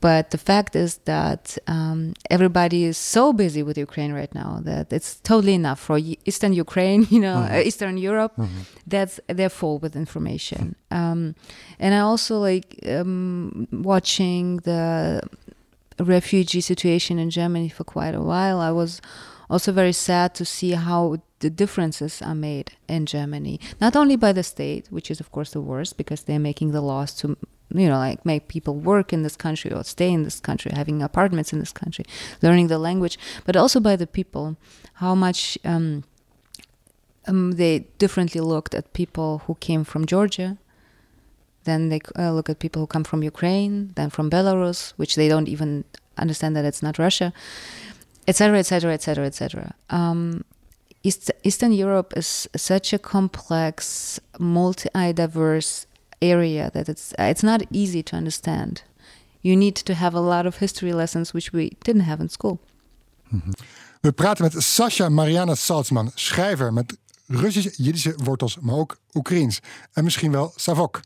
[0.00, 4.92] But the fact is that um, everybody is so busy with Ukraine right now that
[4.92, 7.54] it's totally enough for Eastern Ukraine, you know, mm-hmm.
[7.54, 8.34] uh, Eastern Europe.
[8.36, 8.60] Mm-hmm.
[8.86, 10.76] That's they're full with information.
[10.90, 11.34] Um,
[11.78, 15.22] and I also like um, watching the
[15.98, 18.60] refugee situation in Germany for quite a while.
[18.60, 19.00] I was
[19.48, 24.32] also very sad to see how the differences are made in Germany, not only by
[24.32, 27.36] the state, which is of course the worst because they're making the laws to
[27.74, 31.02] you know like make people work in this country or stay in this country having
[31.02, 32.04] apartments in this country
[32.42, 34.56] learning the language but also by the people
[34.94, 36.04] how much um,
[37.26, 40.56] um, they differently looked at people who came from georgia
[41.64, 45.28] then they uh, look at people who come from ukraine then from belarus which they
[45.28, 45.84] don't even
[46.16, 47.32] understand that it's not russia
[48.28, 49.74] etc etc etc etc
[51.06, 55.86] East, Eastern Europe is such a complex, multi-diverse
[56.18, 58.84] area that it's it's not easy to understand.
[59.40, 62.58] You need to have a lot of history lessons which we didn't have in school.
[63.28, 63.50] Mhm.
[64.00, 69.60] We praten met Sasha Mariana Salzman, schrijver met Russisch-Jiddische wortels, maar ook Oekraïens
[69.92, 71.00] en misschien wel Savok.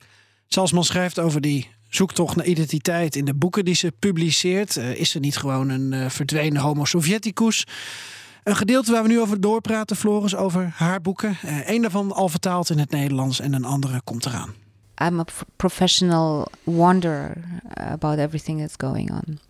[0.48, 4.76] Salzman schrijft over die zoektocht naar identiteit in de boeken die ze publiceert.
[4.76, 7.66] Uh, is er niet gewoon een uh, verdwenen homo sovieticus?
[8.44, 11.38] Een gedeelte waar we nu over doorpraten, Floris, over haar boeken.
[11.44, 14.54] Uh, een daarvan al vertaald in het Nederlands en een andere komt eraan.
[15.00, 15.24] I'm a
[15.56, 17.42] professional wanderer
[17.76, 19.40] about everything that's going on.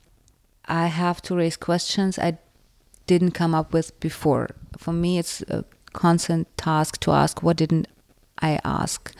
[0.66, 2.38] I have to raise questions I
[3.08, 4.50] didn't come up with before.
[4.78, 7.88] For me, it's a constant task to ask, what didn't
[8.40, 9.12] I ask?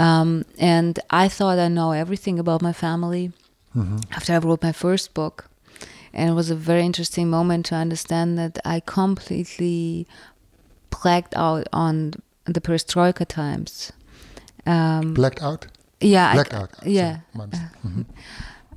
[0.00, 3.32] Um, and I thought I know everything about my family
[3.76, 3.98] mm-hmm.
[4.10, 5.48] after I wrote my first book.
[6.12, 10.08] And it was a very interesting moment to understand that I completely
[10.90, 13.92] blacked out on the perestroika times
[14.68, 15.66] um, Blacked out.
[16.00, 16.34] Yeah.
[16.34, 16.70] Blacked out.
[16.84, 17.20] Yeah.
[17.34, 18.02] mm-hmm.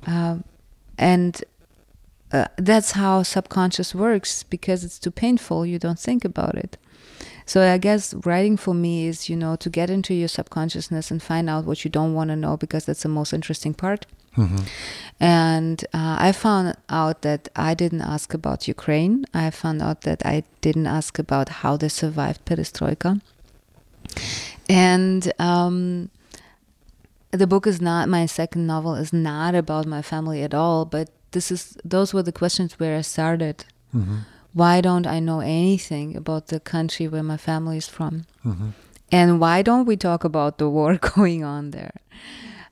[0.06, 0.44] um,
[0.98, 1.44] and
[2.32, 5.66] uh, that's how subconscious works because it's too painful.
[5.66, 6.78] You don't think about it.
[7.44, 11.22] So I guess writing for me is, you know, to get into your subconsciousness and
[11.22, 14.06] find out what you don't want to know because that's the most interesting part.
[14.36, 14.64] Mm-hmm.
[15.20, 19.26] And uh, I found out that I didn't ask about Ukraine.
[19.34, 23.20] I found out that I didn't ask about how they survived perestroika
[24.72, 26.10] and um,
[27.30, 31.10] the book is not my second novel is not about my family at all but
[31.32, 34.18] this is those were the questions where i started mm-hmm.
[34.52, 38.70] why don't i know anything about the country where my family is from mm-hmm.
[39.10, 41.94] and why don't we talk about the war going on there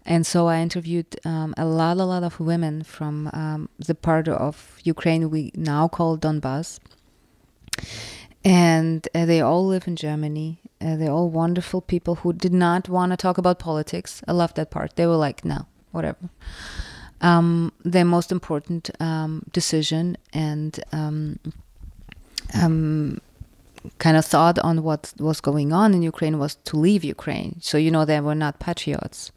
[0.05, 4.29] and so i interviewed um, a lot a lot of women from um, the part
[4.29, 6.79] of ukraine we now call donbass
[8.45, 12.89] and uh, they all live in germany uh, they're all wonderful people who did not
[12.89, 14.23] want to talk about politics.
[14.27, 14.97] I love that part.
[14.97, 16.31] They were like, no, whatever.
[17.21, 21.39] Um, their most important um, decision and um,
[22.55, 23.21] um,
[23.99, 27.57] kind of thought on what was going on in Ukraine was to leave Ukraine.
[27.61, 29.33] So, you know, they were not patriots.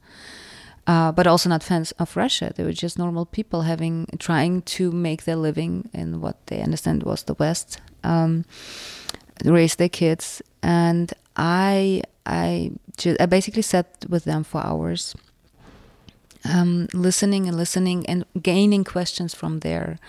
[0.86, 2.52] Uh, but also not fans of Russia.
[2.54, 7.04] They were just normal people having trying to make their living in what they understand
[7.04, 8.46] was the West, um,
[9.44, 15.16] raise their kids, and I I just I basically sat with them for hours,
[16.46, 20.00] um, listening and listening and gaining questions from there.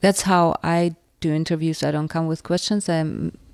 [0.00, 1.82] That's how I do interviews.
[1.82, 2.88] I don't come with questions.
[2.88, 3.04] I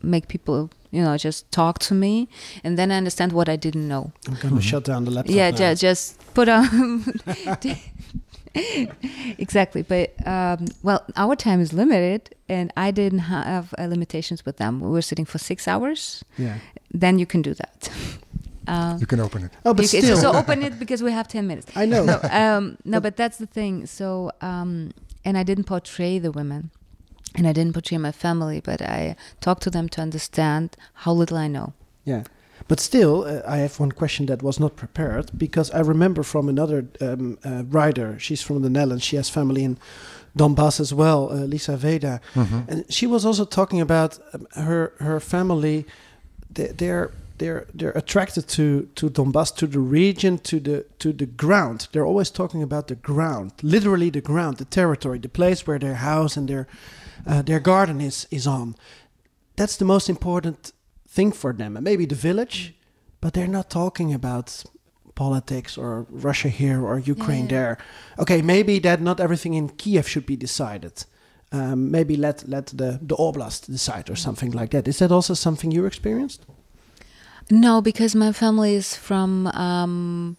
[0.03, 2.29] make people you know just talk to me,
[2.65, 4.13] and then I understand what I didn't know.
[4.27, 4.59] I'm gonna mm-hmm.
[4.59, 5.35] shut down the laptop.
[5.35, 5.75] Yeah, now.
[5.75, 7.05] just put on.
[9.39, 14.57] exactly but um, well our time is limited and i didn't have uh, limitations with
[14.57, 14.81] them.
[14.81, 16.25] We were sitting for six hours.
[16.39, 16.59] Yeah.
[16.93, 17.91] Then you can do that.
[18.69, 19.53] Um, you can open it.
[19.65, 20.17] Oh but still.
[20.17, 21.73] So open it because we have 10 minutes.
[21.75, 22.05] I know.
[22.05, 23.87] No, um, no but that's the thing.
[23.87, 24.93] So um,
[25.25, 26.71] and i didn't portray the women
[27.35, 31.37] and I didn't portray my family, but I talked to them to understand how little
[31.37, 31.73] I know.
[32.05, 32.25] Yeah.
[32.69, 36.49] But still, uh, I have one question that was not prepared because I remember from
[36.49, 38.19] another um, uh, writer.
[38.19, 39.05] She's from the Netherlands.
[39.05, 39.77] She has family in
[40.37, 42.69] Donbass as well, uh, Lisa Weeda, Mhm.
[42.69, 45.85] and she was also talking about um, her her family.
[46.55, 51.27] They, they're they're they're attracted to to Donbass, to the region, to the to the
[51.27, 51.89] ground.
[51.91, 55.97] They're always talking about the ground, literally the ground, the territory, the place where their
[55.97, 56.67] house and their
[57.27, 58.75] uh, their garden is is on.
[59.57, 60.73] That's the most important
[61.17, 62.75] thing for them, and maybe the village,
[63.21, 64.65] but they're not talking about
[65.15, 67.57] politics or Russia here or Ukraine Yeah.
[67.57, 67.79] there.
[68.23, 70.95] Okay, maybe that not everything in Kiev should be decided.
[71.53, 74.87] Um, maybe let let the the oblast decide or something like that.
[74.89, 76.41] Is that also something you experienced?
[77.51, 80.37] No, because my family is from um,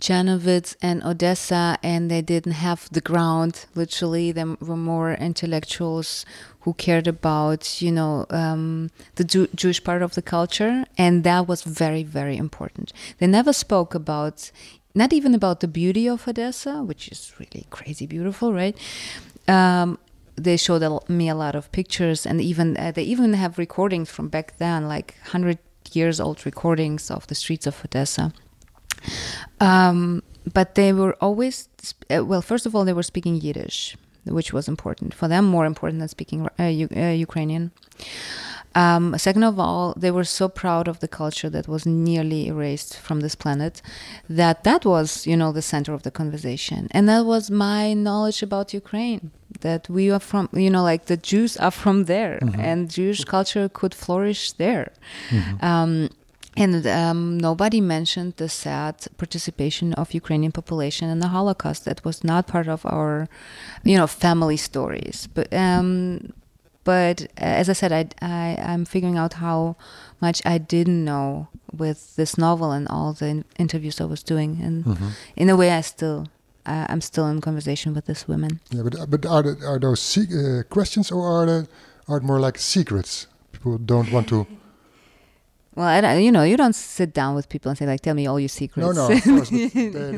[0.00, 3.66] Janovitz and Odessa, and they didn't have the ground.
[3.74, 6.24] Literally, they were more intellectuals
[6.60, 11.48] who cared about, you know, um, the Jew- Jewish part of the culture, and that
[11.48, 12.92] was very, very important.
[13.18, 14.50] They never spoke about,
[14.94, 18.76] not even about the beauty of Odessa, which is really crazy beautiful, right?
[19.48, 19.98] Um,
[20.36, 24.28] they showed me a lot of pictures, and even uh, they even have recordings from
[24.28, 25.58] back then, like hundred
[25.92, 28.32] years old recordings of the streets of Odessa.
[29.60, 30.22] Um,
[30.52, 31.68] but they were always,
[32.10, 35.66] uh, well, first of all, they were speaking Yiddish, which was important for them, more
[35.66, 37.70] important than speaking uh, U- uh, Ukrainian.
[38.74, 42.96] Um, second of all, they were so proud of the culture that was nearly erased
[42.96, 43.82] from this planet
[44.28, 46.86] that that was, you know, the center of the conversation.
[46.92, 49.32] And that was my knowledge about Ukraine
[49.62, 53.68] that we are from, you know, like the Jews are from there and Jewish culture
[53.68, 54.92] could flourish there.
[55.62, 56.10] Um,
[56.62, 61.84] and um, nobody mentioned the sad participation of Ukrainian population in the Holocaust.
[61.84, 63.28] That was not part of our,
[63.84, 65.28] you know, family stories.
[65.34, 66.32] But um,
[66.84, 69.76] but uh, as I said, I, I I'm figuring out how
[70.20, 71.48] much I didn't know
[71.82, 74.98] with this novel and all the in- interviews I was doing, and
[75.36, 76.28] in a way, I still
[76.66, 78.60] uh, I'm still in conversation with these women.
[78.70, 81.68] Yeah, but but are the, are those se- uh, questions or are they
[82.08, 83.26] are it more like secrets?
[83.52, 84.46] People don't want to.
[85.78, 88.40] Well, you know, you don't sit down with people and say like, "Tell me all
[88.40, 89.68] your secrets." No, no, of course, they,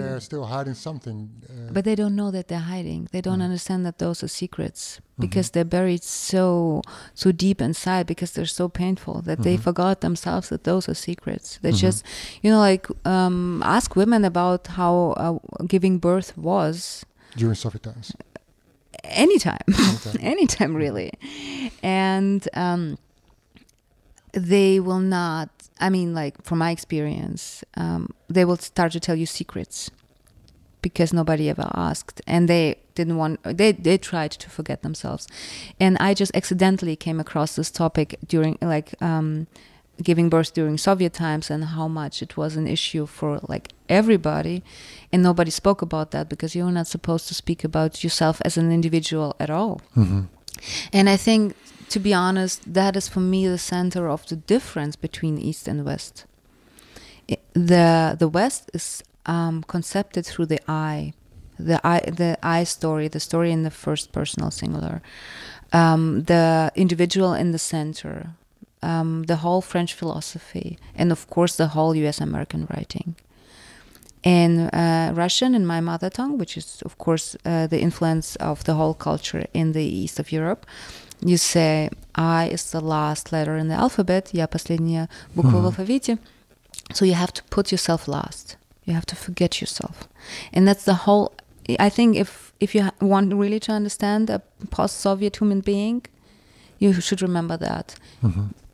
[0.01, 1.29] they're still hiding something.
[1.45, 3.01] Uh, But they don't know that they're hiding.
[3.13, 3.29] They Mm.
[3.29, 5.23] don't understand that those are secrets Mm-hmm.
[5.29, 6.81] because they're buried so
[7.15, 9.69] so deep inside because they're so painful that they Mm-hmm.
[9.69, 11.59] forgot themselves that those are secrets.
[11.63, 11.99] They just,
[12.43, 14.93] you know, like um, ask women about how
[15.25, 15.39] uh,
[15.75, 17.05] giving birth was
[17.37, 18.09] during Soviet times.
[19.05, 20.17] anytime, Anytime.
[20.33, 21.11] anytime really,
[21.83, 22.97] and um,
[24.33, 25.49] they will not.
[25.79, 29.91] I mean, like from my experience, um, they will start to tell you secrets
[30.83, 33.43] because nobody ever asked, and they didn't want.
[33.45, 35.27] They they tried to forget themselves,
[35.79, 38.95] and I just accidentally came across this topic during like.
[39.03, 39.47] Um,
[40.03, 44.63] giving birth during Soviet times and how much it was an issue for like everybody
[45.13, 48.73] and nobody spoke about that because you're not supposed to speak about yourself as an
[48.73, 49.83] individual at all.
[50.93, 51.55] And I think
[51.91, 55.85] to be honest that is for me the center of the difference between east and
[55.85, 56.25] west.
[57.31, 61.13] I- The the west is um, concepted through the I,
[61.69, 65.01] the I the I story, the story in the first personal singular.
[65.73, 68.17] Um, the individual in the center,
[68.83, 72.21] um, the whole French philosophy, and of course the whole U.S.
[72.21, 73.15] American writing.
[74.23, 78.65] In uh, Russian, in my mother tongue, which is of course uh, the influence of
[78.65, 80.67] the whole culture in the east of Europe,
[81.22, 86.18] you say I is the last letter in the alphabet, я последняя буква в алфавите.
[86.94, 88.58] So you have to put yourself last.
[88.86, 90.08] You have to forget yourself,
[90.54, 91.32] and that's the whole.
[91.80, 96.04] I think if if you ha- want really to understand a post-Soviet human being,
[96.78, 97.96] you should remember that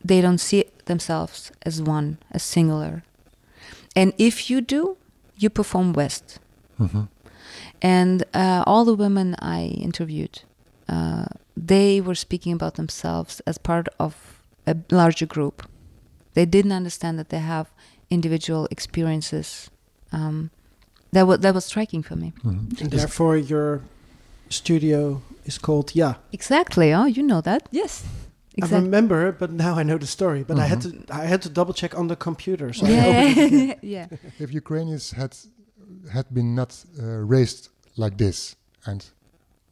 [0.03, 3.03] they don't see themselves as one, as singular.
[3.95, 4.97] And if you do,
[5.37, 6.39] you perform West.
[7.81, 10.41] And uh, all the women I interviewed,
[10.89, 11.25] uh,
[11.56, 15.68] they were speaking about themselves as part of a larger group.
[16.34, 17.70] They didn't understand that they have
[18.10, 19.70] individual experiences.
[20.12, 20.50] Um,
[21.12, 22.32] that was that was striking for me.
[22.44, 23.80] And therefore, your
[24.48, 26.14] studio is called Yeah.
[26.32, 26.92] Exactly.
[26.92, 27.68] Oh, you know that?
[27.70, 28.04] Yes.
[28.62, 30.42] I remember, but now I know the story.
[30.42, 32.72] But I had to I had to double check on the computer.
[32.72, 33.52] So I opened.
[33.62, 33.74] Yeah.
[33.82, 34.06] yeah.
[34.38, 35.36] If Ukrainians had
[36.12, 37.04] had been not uh,
[37.34, 39.04] raised like this and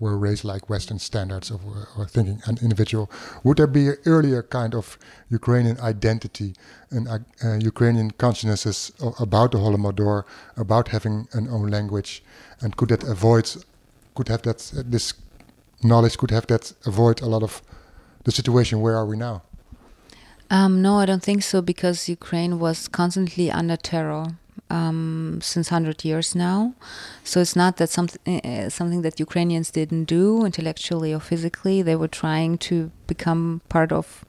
[0.04, 1.60] were raised like Western standards of
[1.96, 3.06] or thinking an individual,
[3.42, 4.98] would there be an earlier kind of
[5.38, 6.50] Ukrainian identity
[6.94, 8.92] and uh, uh, Ukrainian consciousness
[9.26, 10.18] about the Holodomor,
[10.64, 12.10] about having an own language,
[12.62, 13.46] and could that avoid,
[14.14, 14.58] could have that
[14.94, 15.06] this
[15.90, 17.62] knowledge could have that avoid a lot of
[18.26, 18.74] the situation.
[18.84, 19.36] Where are we now?
[20.50, 24.24] Um, no, I don't think so because Ukraine was constantly under terror
[24.74, 26.74] um, since 100 years now.
[27.22, 31.82] So it's not that something uh, something that Ukrainians didn't do intellectually or physically.
[31.82, 34.24] They were trying to become part of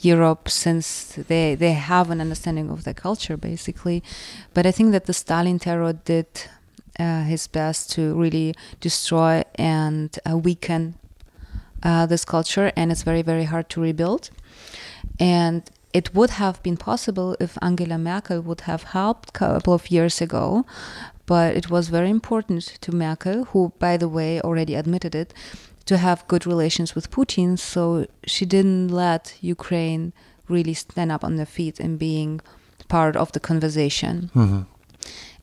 [0.00, 0.86] Europe since
[1.28, 4.02] they they have an understanding of their culture basically.
[4.54, 6.26] But I think that the Stalin terror did
[6.98, 10.94] uh, his best to really destroy and uh, weaken
[11.82, 14.30] uh, this culture, and it's very very hard to rebuild.
[15.20, 15.62] And
[15.94, 20.20] it would have been possible if Angela Merkel would have helped a couple of years
[20.20, 20.66] ago,
[21.24, 25.32] but it was very important to Merkel, who, by the way, already admitted it,
[25.86, 27.56] to have good relations with Putin.
[27.56, 30.12] So she didn't let Ukraine
[30.48, 32.40] really stand up on their feet and being
[32.88, 34.30] part of the conversation.
[34.34, 34.62] Mm-hmm.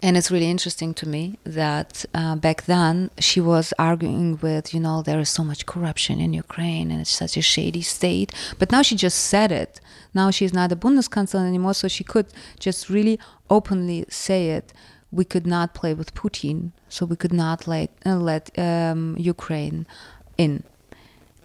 [0.03, 4.79] And it's really interesting to me that uh, back then she was arguing with, you
[4.79, 8.33] know, there is so much corruption in Ukraine and it's such a shady state.
[8.57, 9.79] But now she just said it.
[10.13, 12.27] Now she's not a Bundeskanzler anymore, so she could
[12.59, 14.73] just really openly say it.
[15.11, 19.85] We could not play with Putin, so we could not let, uh, let um, Ukraine
[20.37, 20.63] in.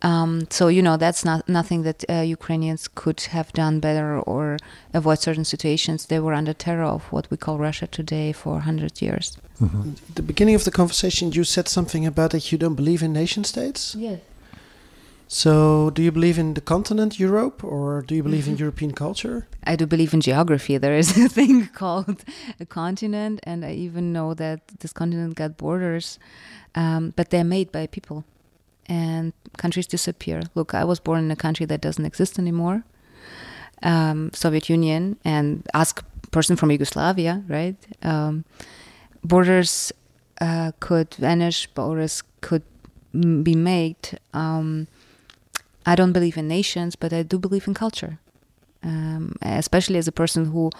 [0.02, 4.58] Um, so you know that's not nothing that uh, Ukrainians could have done better or
[4.92, 6.06] avoid certain situations.
[6.06, 9.38] They were under terror of what we call Russia today for hundred years.
[9.60, 9.92] Mm-hmm.
[10.10, 13.12] At the beginning of the conversation, you said something about that you don't believe in
[13.12, 13.94] nation states.
[13.98, 14.20] Yes.
[15.28, 18.52] So, do you believe in the continent Europe, or do you believe mm-hmm.
[18.52, 19.48] in European culture?
[19.64, 20.78] I do believe in geography.
[20.84, 22.22] There is a thing called
[22.60, 26.20] a continent, and I even know that this continent got borders,
[26.76, 28.24] um, but they're made by people
[28.88, 30.42] and countries disappear.
[30.54, 32.84] Look, I was born in a country that doesn't exist anymore,
[33.82, 37.76] um, Soviet Union, and ask person from Yugoslavia, right?
[38.02, 38.44] Um,
[39.24, 39.92] borders
[40.40, 42.62] uh, could vanish, borders could
[43.12, 44.18] be made.
[44.34, 44.88] Um,
[45.84, 48.18] I don't believe in nations, but I do believe in culture,
[48.82, 50.70] um, especially as a person who,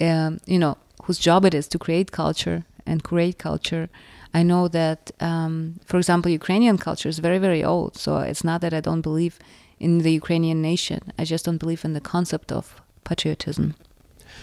[0.00, 3.88] um, you know, whose job it is to create culture and create culture.
[4.34, 7.96] I know that, um, for example, Ukrainian culture is very, very old.
[7.96, 9.38] So it's not that I don't believe
[9.78, 11.00] in the Ukrainian nation.
[11.18, 13.74] I just don't believe in the concept of patriotism.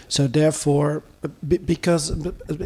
[0.08, 1.02] So therefore,
[1.46, 2.10] because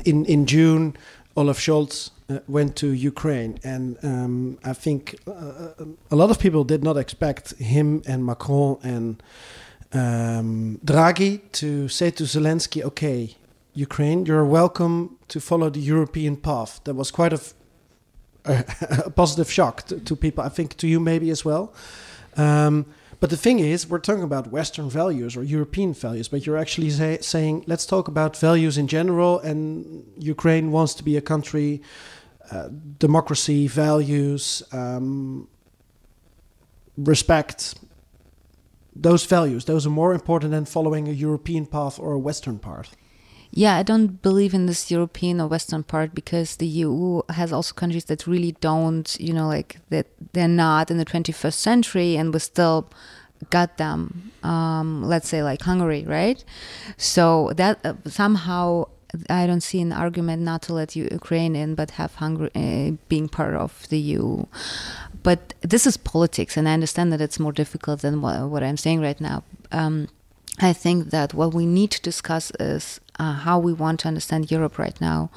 [0.05, 0.97] in in June,
[1.37, 6.65] Olaf Scholz uh, went to Ukraine, and um, I think uh, a lot of people
[6.65, 9.23] did not expect him and Macron and
[9.93, 13.37] um, Draghi to say to Zelensky, "Okay,
[13.79, 16.81] Ukraine, you're welcome to follow the European path.
[16.83, 17.41] That was quite a,
[19.07, 20.43] a, positive shock to, to, people.
[20.43, 21.73] I think to you maybe as well.
[22.37, 22.87] Um,
[23.21, 26.91] but the thing is, we're talking about Western values or European values, but you're actually
[26.91, 29.39] say, saying, let's talk about values in general.
[29.39, 31.81] And Ukraine wants to be a country,
[32.51, 35.47] uh, democracy, values, um,
[36.97, 37.77] respect.
[38.97, 42.97] Those values, those are more important than following a European path or a Western path.
[43.51, 47.75] Yeah, I don't believe in this European or Western part because the EU has also
[47.75, 52.33] countries that really don't, you know, like that they're not in the 21st century and
[52.33, 52.91] we still
[53.51, 54.33] got them.
[54.43, 56.45] Um, let's say like Hungary, right?
[56.97, 58.87] So that uh, somehow
[59.31, 63.29] I don't see an argument not to let Ukraine in, but have Hungary uh, being
[63.29, 64.45] part of the EU.
[65.23, 68.77] But this is politics, and I understand that it's more difficult than what, what I'm
[68.77, 69.45] saying right now.
[69.73, 70.09] Um,
[70.61, 74.51] I think that what we need to discuss is uh, how we want to understand
[74.51, 75.31] Europe right now.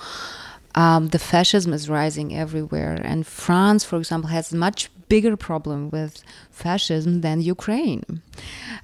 [0.73, 6.23] Um, the fascism is rising everywhere, and France, for example, has much bigger problem with
[6.49, 8.21] fascism than Ukraine.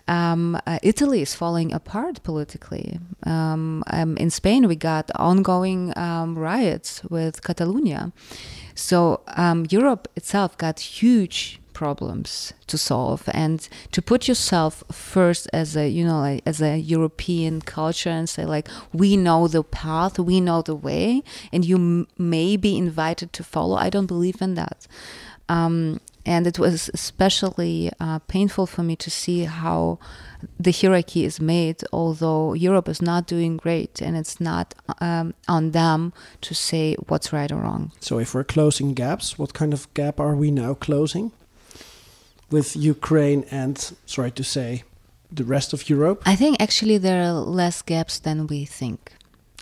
[0.10, 3.00] Um, uh, Italy is falling apart politically.
[3.24, 8.12] Um, um in Spain, we got ongoing um, riots with Catalonia.
[8.76, 15.78] So um, Europe itself got huge problems to solve and to put yourself first as
[15.78, 18.68] a you know like, as a european culture and say like
[19.02, 21.22] we know the path we know the way
[21.52, 23.76] and you may be invited to follow.
[23.76, 24.88] I don't believe in that.
[25.50, 29.98] Um, and it was especially uh, painful for me to see how
[30.60, 35.72] the hierarchy is made although europe is not doing great and it's not um, on
[35.72, 36.12] them
[36.42, 37.92] to say what's right or wrong.
[38.02, 41.32] So if we're closing gaps what kind of gap are we now closing
[42.50, 44.84] with Ukraine and, sorry to say,
[45.32, 46.22] the rest of Europe?
[46.26, 49.14] I think actually there are less gaps than we think.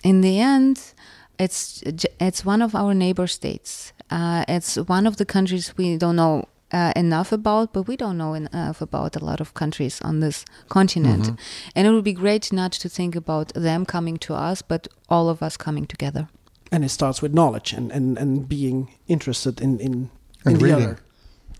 [0.02, 0.94] In the end,
[1.38, 1.82] it's
[2.20, 3.92] it's one of our neighbor states.
[4.10, 8.16] Uh, it's one of the countries we don't know uh, enough about, but we don't
[8.16, 11.24] know enough about a lot of countries on this continent.
[11.24, 11.34] Mm-hmm.
[11.74, 15.28] And it would be great not to think about them coming to us, but all
[15.28, 16.28] of us coming together.
[16.72, 20.10] And it starts with knowledge and, and, and being interested in, in,
[20.44, 20.98] in the other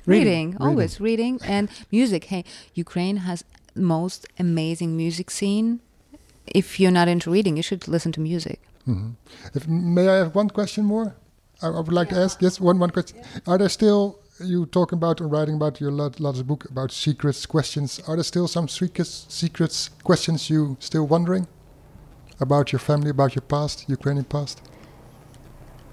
[0.07, 2.24] reading, always reading and music.
[2.24, 2.44] Hey,
[2.74, 3.44] Ukraine has
[3.74, 5.80] most amazing music scene.
[6.46, 8.61] If you're not into reading, you should listen to music.
[8.86, 9.14] Mhm.
[9.54, 11.16] If, may I have one question more?
[11.62, 12.40] I, I would like to ask.
[12.40, 13.18] Yes, one one question.
[13.46, 17.46] Are there still you talking about and writing about your lat- latest book about secrets
[17.46, 18.00] questions?
[18.07, 21.46] Are there still some secrets secrets questions you still wondering
[22.38, 24.61] about your family, about your past, Ukrainian past?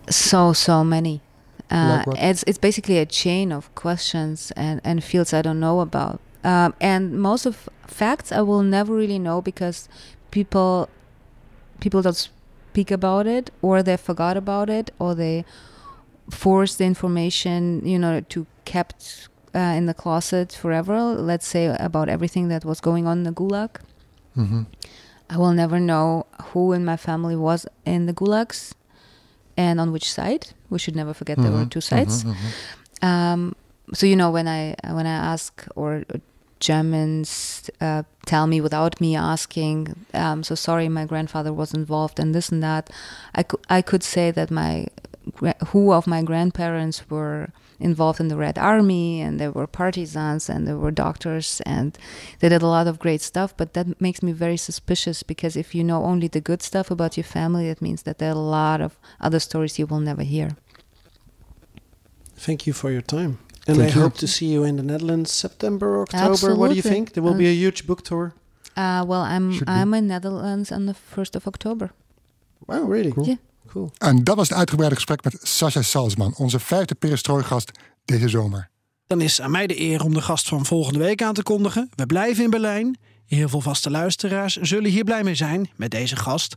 [0.10, 1.22] So so many.
[1.70, 6.20] Uh, it's it's basically a chain of questions and, and fields I don't know about.
[6.44, 9.88] Um, and most of facts I will never really know because
[10.32, 10.90] people
[11.80, 12.30] people don't
[12.74, 15.46] speak about it or they forgot about it or they
[16.30, 21.00] force the information you know to kept uh, in the closet forever.
[21.02, 23.78] Let's say about everything that was going on in the gulag.
[24.38, 24.64] Mm-hmm.
[25.30, 28.74] I will never know who in my family was in the gulags
[29.58, 30.48] and on which side.
[30.70, 32.24] We should never forget there were Mhm, two sides.
[32.24, 33.08] mhm, mhm.
[33.08, 33.56] Um,
[33.94, 36.04] so you know when I when I ask or
[36.60, 42.32] Germans uh, tell me without me asking, um, so sorry, my grandfather was involved in
[42.32, 42.90] this and that.
[43.36, 44.88] I could I could say that my
[45.68, 47.50] who of my grandparents were
[47.80, 51.98] involved in the Red Army and they were partisans and they were doctors and
[52.40, 53.56] they did a lot of great stuff.
[53.56, 57.18] But that makes me very suspicious because if you know only the good stuff about
[57.18, 60.24] your family, that means that there are a lot of other stories you will never
[60.24, 60.50] hear.
[62.36, 63.40] Thank you for your time.
[63.66, 64.02] And Thank I you.
[64.02, 66.56] hope to see you in the Netherlands September, October.
[66.56, 67.14] What do you think?
[67.14, 68.34] There will be a huge book tour.
[68.76, 69.70] Uh, well, I'm Should.
[69.70, 71.92] I'm in Netherlands on the first of October.
[72.68, 73.12] Wow, really?
[73.12, 73.28] Cool.
[73.28, 73.36] Yeah.
[73.74, 73.92] Cool.
[73.98, 77.72] En dat was het uitgebreide gesprek met Sascha Salzman, onze vijfde perestrooigast
[78.06, 78.70] deze zomer.
[79.08, 81.90] Dan is aan mij de eer om de gast van volgende week aan te kondigen.
[81.96, 82.98] We blijven in Berlijn.
[83.26, 86.56] Heel veel vaste luisteraars zullen hier blij mee zijn met deze gast.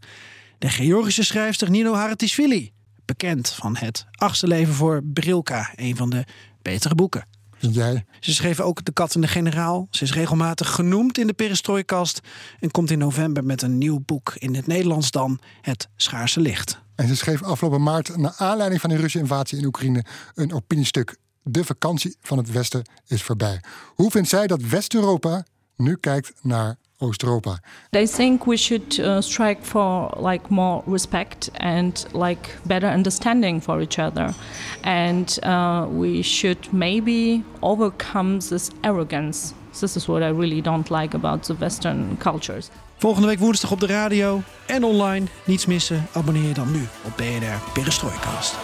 [0.59, 2.73] De Georgische schrijfster Nino Haratischvili.
[3.05, 6.25] Bekend van het achtste leven voor Brilka, een van de
[6.63, 7.27] betere boeken.
[7.59, 8.05] Jij?
[8.21, 9.87] Ze schreef ook De Kat en de Generaal.
[9.91, 12.21] Ze is regelmatig genoemd in de Perestrooikast.
[12.61, 16.85] En komt in november met een nieuw boek in het Nederlands dan, Het Schaarse Licht.
[16.97, 21.17] En ze schreef afgelopen maart, naar aanleiding van de Russische invasie in Oekraïne, een opiniestuk.
[21.43, 23.61] De vakantie van het Westen is voorbij.
[23.95, 25.45] Hoe vindt zij dat West-Europa
[25.77, 27.61] nu kijkt naar Oost-Europa?
[27.97, 33.81] I think we should uh, strike for like more respect and like better understanding for
[33.81, 34.35] each other,
[34.83, 39.53] and uh, we should maybe overcome this arrogance.
[39.79, 42.71] This is what I really don't like about the Western cultures.
[42.99, 45.27] Volgende week woensdag op de radio en online.
[45.45, 46.07] Niets missen.
[46.13, 48.55] Abonneer je dan nu op BNR Perestrooikast.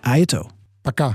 [0.00, 0.50] Ajeto.
[0.82, 1.14] Paka.